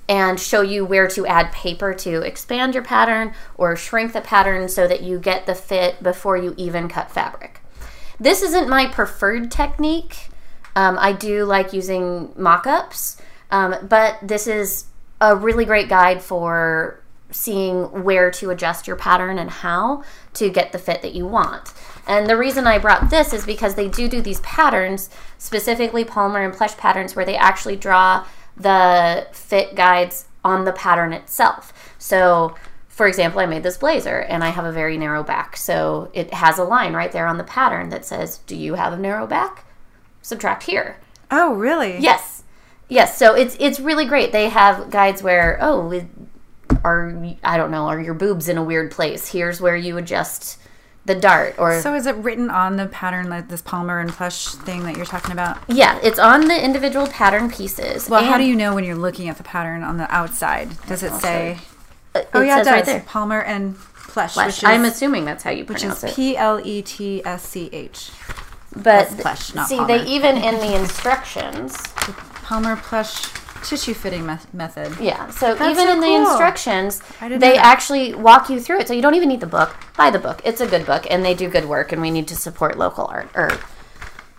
[0.08, 4.68] and show you where to add paper to expand your pattern or shrink the pattern
[4.68, 7.61] so that you get the fit before you even cut fabric.
[8.22, 10.30] This isn't my preferred technique.
[10.76, 13.17] Um, I do like using mock ups,
[13.49, 14.86] um, but this is
[15.19, 20.03] a really great guide for seeing where to adjust your pattern and how
[20.34, 21.74] to get the fit that you want.
[22.05, 25.09] And the reason I brought this is because they do do these patterns,
[25.39, 31.11] specifically Palmer and Pletsch patterns, where they actually draw the fit guides on the pattern
[31.11, 31.74] itself.
[31.97, 32.53] So,
[32.92, 35.56] for example, I made this blazer and I have a very narrow back.
[35.56, 38.94] So it has a line right there on the pattern that says, Do you have
[38.94, 39.66] a narrow back?
[40.22, 40.98] Subtract here.
[41.32, 41.98] Oh, really?
[41.98, 42.44] Yes.
[42.89, 44.34] Yes, so it's it's really great.
[44.34, 46.06] They have guides where oh,
[46.84, 49.30] are I don't know, are your boobs in a weird place?
[49.32, 50.60] Here's where you adjust
[51.06, 54.48] the dart or So is it written on the pattern like this Palmer and plush
[54.50, 55.58] thing that you're talking about?
[55.70, 58.10] yeah, it's on the individual pattern pieces.
[58.10, 60.70] Well, how do you know when you're looking at the pattern on the outside?
[60.88, 61.60] Does it say?
[62.16, 62.68] It Oh yeah, it does.
[62.74, 63.03] right there.
[63.07, 64.45] Palmer and plush, Pletsch.
[64.47, 66.16] which is I'm assuming that's how you which pronounce is it.
[66.16, 68.12] P L E T S C H.
[68.76, 69.97] But Pletsch, not see, Palmer.
[69.97, 71.78] they even in the instructions,
[72.43, 73.22] Palmer plush
[73.64, 74.97] tissue fitting me- method.
[74.99, 75.30] yeah.
[75.30, 78.88] So That's even so in the instructions, they actually walk you through it.
[78.88, 79.76] So you don't even need the book.
[79.97, 80.41] Buy the book.
[80.43, 81.91] It's a good book, and they do good work.
[81.91, 83.51] And we need to support local art or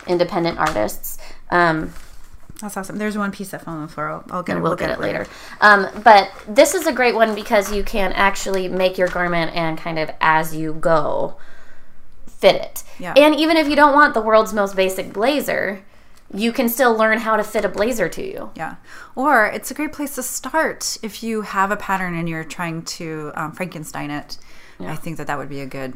[0.07, 1.19] independent artists.
[1.51, 1.93] Um,
[2.63, 2.97] That's awesome.
[2.97, 4.09] There's one piece that fell on the floor.
[4.09, 4.63] I'll, I'll get and it.
[4.63, 5.27] we'll get it later.
[5.61, 9.77] Um, but this is a great one because you can actually make your garment and
[9.77, 11.37] kind of as you go
[12.27, 12.85] fit it.
[13.01, 13.15] Yeah.
[13.17, 15.83] And even if you don't want the world's most basic blazer,
[16.33, 18.51] you can still learn how to fit a blazer to you.
[18.55, 18.77] Yeah.
[19.17, 22.83] Or it's a great place to start if you have a pattern and you're trying
[22.83, 24.39] to um, Frankenstein it.
[24.79, 24.93] Yeah.
[24.93, 25.95] I think that that would be a good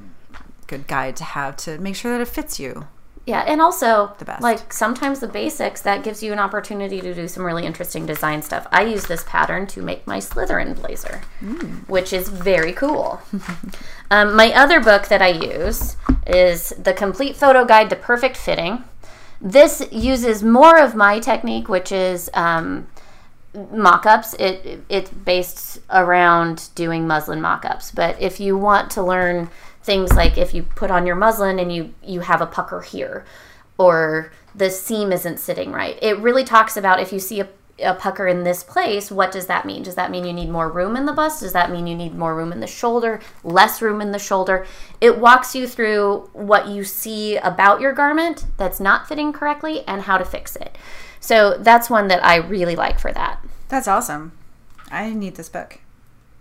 [0.67, 2.89] good guide to have to make sure that it fits you.
[3.27, 4.41] Yeah, and also The best.
[4.43, 8.41] like sometimes the basics that gives you an opportunity to do some really interesting design
[8.41, 8.67] stuff.
[8.71, 11.89] I use this pattern to make my Slytherin blazer, Mm.
[11.89, 13.21] which is very cool.
[14.13, 15.97] um, my other book that I use
[16.27, 18.85] is The Complete Photo Guide to Perfect Fitting.
[19.41, 22.87] This uses more of my technique, which is um,
[23.73, 24.35] mock-ups.
[24.35, 27.91] It it's based around doing muslin mock-ups.
[27.91, 29.51] But if you want to learn
[29.87, 33.25] things like if you put on your muslin and you you have a pucker here,
[33.79, 37.95] or the seam isn't sitting right, it really talks about if you see a a
[37.95, 39.83] pucker in this place, what does that mean?
[39.83, 41.41] Does that mean you need more room in the bust?
[41.41, 44.67] Does that mean you need more room in the shoulder, less room in the shoulder?
[45.01, 50.03] It walks you through what you see about your garment that's not fitting correctly and
[50.03, 50.77] how to fix it.
[51.21, 53.45] So that's one that I really like for that.
[53.69, 54.33] That's awesome.
[54.91, 55.81] I need this book.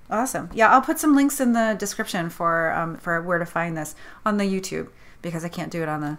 [0.10, 0.49] Awesome.
[0.53, 3.95] Yeah, I'll put some links in the description for um, for where to find this
[4.26, 4.89] on the YouTube
[5.22, 6.18] because I can't do it on the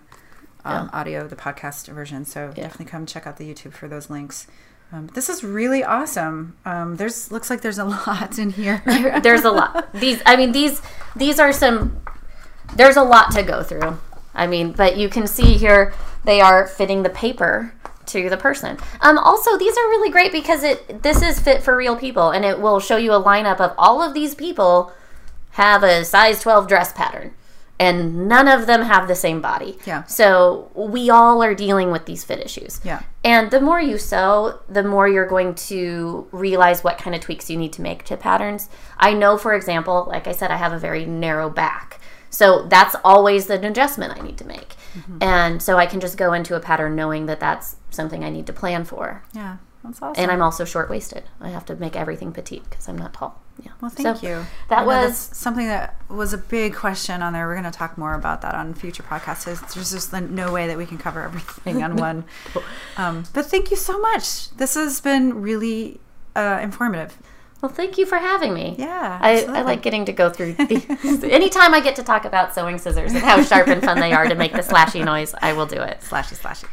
[0.64, 2.24] um, audio, the podcast version.
[2.24, 4.48] So definitely come check out the YouTube for those links.
[4.92, 6.56] Um, this is really awesome.
[6.64, 8.82] Um, there's looks like there's a lot in here.
[9.22, 9.92] There's a lot.
[9.92, 10.82] These I mean these
[11.14, 12.00] these are some
[12.74, 13.98] there's a lot to go through.
[14.34, 17.72] I mean, but you can see here they are fitting the paper
[18.06, 18.78] to the person.
[19.00, 22.44] Um, also, these are really great because it this is fit for real people, and
[22.44, 24.92] it will show you a lineup of all of these people
[25.52, 27.34] have a size 12 dress pattern,
[27.78, 29.78] and none of them have the same body.
[29.86, 30.04] Yeah.
[30.04, 32.80] So we all are dealing with these fit issues.
[32.84, 33.02] Yeah.
[33.24, 37.48] And the more you sew, the more you're going to realize what kind of tweaks
[37.50, 38.68] you need to make to patterns.
[38.98, 42.00] I know, for example, like I said, I have a very narrow back.
[42.36, 44.74] So that's always an adjustment I need to make.
[44.92, 45.22] Mm-hmm.
[45.22, 48.46] And so I can just go into a pattern knowing that that's something I need
[48.48, 49.22] to plan for.
[49.32, 50.22] yeah, that's awesome.
[50.22, 51.24] And I'm also short waisted.
[51.40, 53.40] I have to make everything petite because I'm not tall.
[53.64, 53.70] Yeah.
[53.80, 54.46] Well, thank So you.
[54.68, 57.46] That I was something that was a big question on there.
[57.46, 59.46] We're going to talk more about that on future podcasts.
[59.46, 62.24] There's- just no way that we can cover everything on one.
[62.98, 64.50] Um, but thank you so much.
[64.56, 66.00] This has been really
[66.34, 67.16] uh, informative.
[67.60, 67.70] Well.
[67.70, 68.74] Thank you for having me.
[68.78, 71.24] Yeah, I, I like getting to go through these.
[71.24, 74.28] Anytime I get to talk about sewing scissors and how sharp and fun they are
[74.28, 76.00] to make the slashy noise, I will do it.
[76.00, 76.68] Slashy, slashy.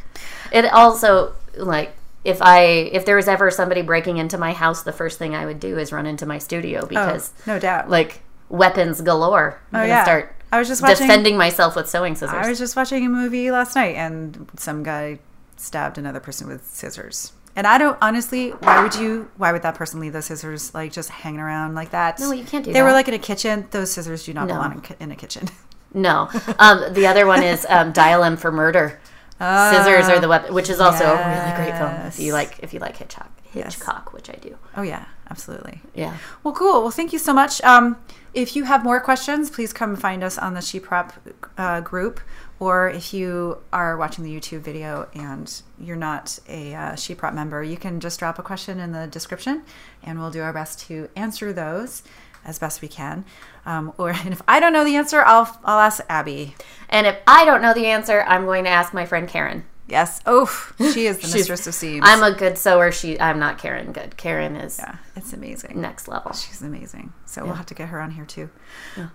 [0.52, 4.92] It also like if I if there was ever somebody breaking into my house, the
[4.92, 7.90] first thing I would do is run into my studio oh, because oh, no doubt.
[7.90, 9.60] like weapons galore.
[9.72, 10.04] I'm oh, gonna yeah.
[10.04, 11.08] start I was just watching.
[11.08, 12.34] defending myself with sewing scissors.
[12.34, 15.18] I was just watching a movie last night, and some guy
[15.56, 17.32] stabbed another person with scissors.
[17.56, 18.50] And I don't honestly.
[18.50, 19.30] Why would you?
[19.36, 22.18] Why would that person leave those scissors like just hanging around like that?
[22.18, 22.74] No, you can't do that.
[22.78, 23.66] They were like in a kitchen.
[23.70, 24.54] Those scissors do not No.
[24.54, 25.48] belong in, ki- in a kitchen.
[25.94, 26.28] no,
[26.58, 28.98] um, the other one is um, Dial M for Murder.
[29.38, 32.72] Scissors are the weapon, which is also a really great film if you like if
[32.72, 33.74] you like Hitchcock, Yes.
[33.74, 34.56] Hitchcock, which I do.
[34.76, 35.80] Oh yeah, absolutely.
[35.94, 36.16] Yeah.
[36.42, 36.82] Well, cool.
[36.82, 37.60] Well, thank you so much.
[37.62, 37.96] Um,
[38.32, 41.12] if you have more questions, please come find us on the She Prop
[41.58, 42.20] uh, group,
[42.60, 47.34] or if you are watching the YouTube video and you're not a uh, She Prop
[47.34, 49.64] member, you can just drop a question in the description,
[50.02, 52.02] and we'll do our best to answer those.
[52.44, 53.24] as best we can.
[53.66, 56.54] Um, or and if I don't know the answer, I'll I'll ask Abby.
[56.88, 59.64] And if I don't know the answer, I'm going to ask my friend Karen.
[59.86, 60.20] Yes.
[60.24, 60.46] Oh,
[60.92, 62.04] she is the mistress of seams.
[62.06, 62.90] I'm a good sewer.
[62.90, 63.92] She, I'm not Karen.
[63.92, 64.16] Good.
[64.16, 65.78] Karen is yeah, it's amazing.
[65.80, 66.32] next level.
[66.32, 67.12] She's amazing.
[67.26, 68.48] So we'll have to get her on here too.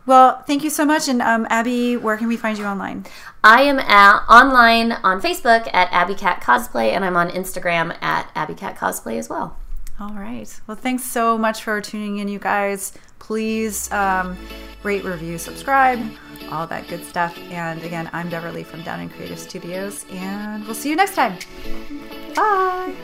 [0.06, 1.08] Well, thank you so much.
[1.08, 3.06] And um, Abby, where can we find you online?
[3.44, 8.30] I am at, online on Facebook at Abby Cat Cosplay, and I'm on Instagram at
[8.36, 9.58] Abby Cat Cosplay as well.
[10.00, 10.62] All right.
[10.66, 12.94] Well, thanks so much for tuning in, you guys.
[13.20, 14.38] Please um,
[14.82, 16.00] rate, review, subscribe,
[16.50, 17.38] all that good stuff.
[17.52, 21.38] And again, I'm Beverly from Down in Creative Studios, and we'll see you next time.
[22.34, 22.96] Bye.